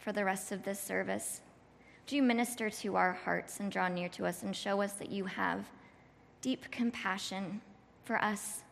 for 0.00 0.12
the 0.12 0.24
rest 0.24 0.50
of 0.50 0.64
this 0.64 0.80
service. 0.80 1.40
Do 2.08 2.16
you 2.16 2.22
minister 2.22 2.68
to 2.68 2.96
our 2.96 3.12
hearts 3.12 3.60
and 3.60 3.70
draw 3.70 3.86
near 3.86 4.08
to 4.10 4.26
us 4.26 4.42
and 4.42 4.56
show 4.56 4.82
us 4.82 4.94
that 4.94 5.10
you 5.10 5.24
have 5.26 5.66
deep 6.40 6.68
compassion 6.72 7.60
for 8.04 8.20
us? 8.20 8.62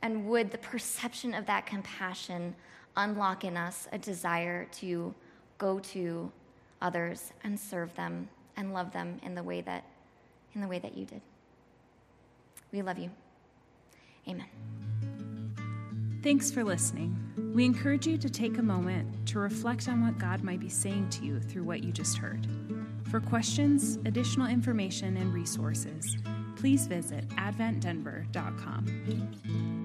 And 0.00 0.26
would 0.26 0.50
the 0.50 0.58
perception 0.58 1.34
of 1.34 1.44
that 1.46 1.66
compassion 1.66 2.54
unlock 2.96 3.44
in 3.44 3.58
us 3.58 3.88
a 3.92 3.98
desire 3.98 4.66
to 4.72 5.14
go 5.58 5.80
to 5.80 6.32
others 6.80 7.32
and 7.44 7.58
serve 7.58 7.94
them 7.94 8.28
and 8.56 8.72
love 8.72 8.92
them 8.92 9.18
in 9.22 9.34
the 9.34 9.42
way 9.42 9.60
that, 9.62 9.84
in 10.54 10.60
the 10.60 10.68
way 10.68 10.78
that 10.78 10.96
you 10.96 11.04
did? 11.04 11.20
We 12.72 12.82
love 12.82 12.98
you. 12.98 13.10
Amen. 14.28 14.46
Thanks 16.22 16.52
for 16.52 16.62
listening. 16.62 17.16
We 17.54 17.64
encourage 17.64 18.06
you 18.06 18.16
to 18.16 18.30
take 18.30 18.58
a 18.58 18.62
moment 18.62 19.26
to 19.28 19.40
reflect 19.40 19.88
on 19.88 20.04
what 20.04 20.18
God 20.18 20.44
might 20.44 20.60
be 20.60 20.68
saying 20.68 21.10
to 21.10 21.24
you 21.24 21.40
through 21.40 21.64
what 21.64 21.82
you 21.82 21.90
just 21.90 22.16
heard. 22.16 22.46
For 23.10 23.18
questions, 23.20 23.98
additional 24.04 24.46
information, 24.46 25.16
and 25.16 25.34
resources, 25.34 26.16
please 26.56 26.86
visit 26.86 27.26
adventdenver.com. 27.30 29.81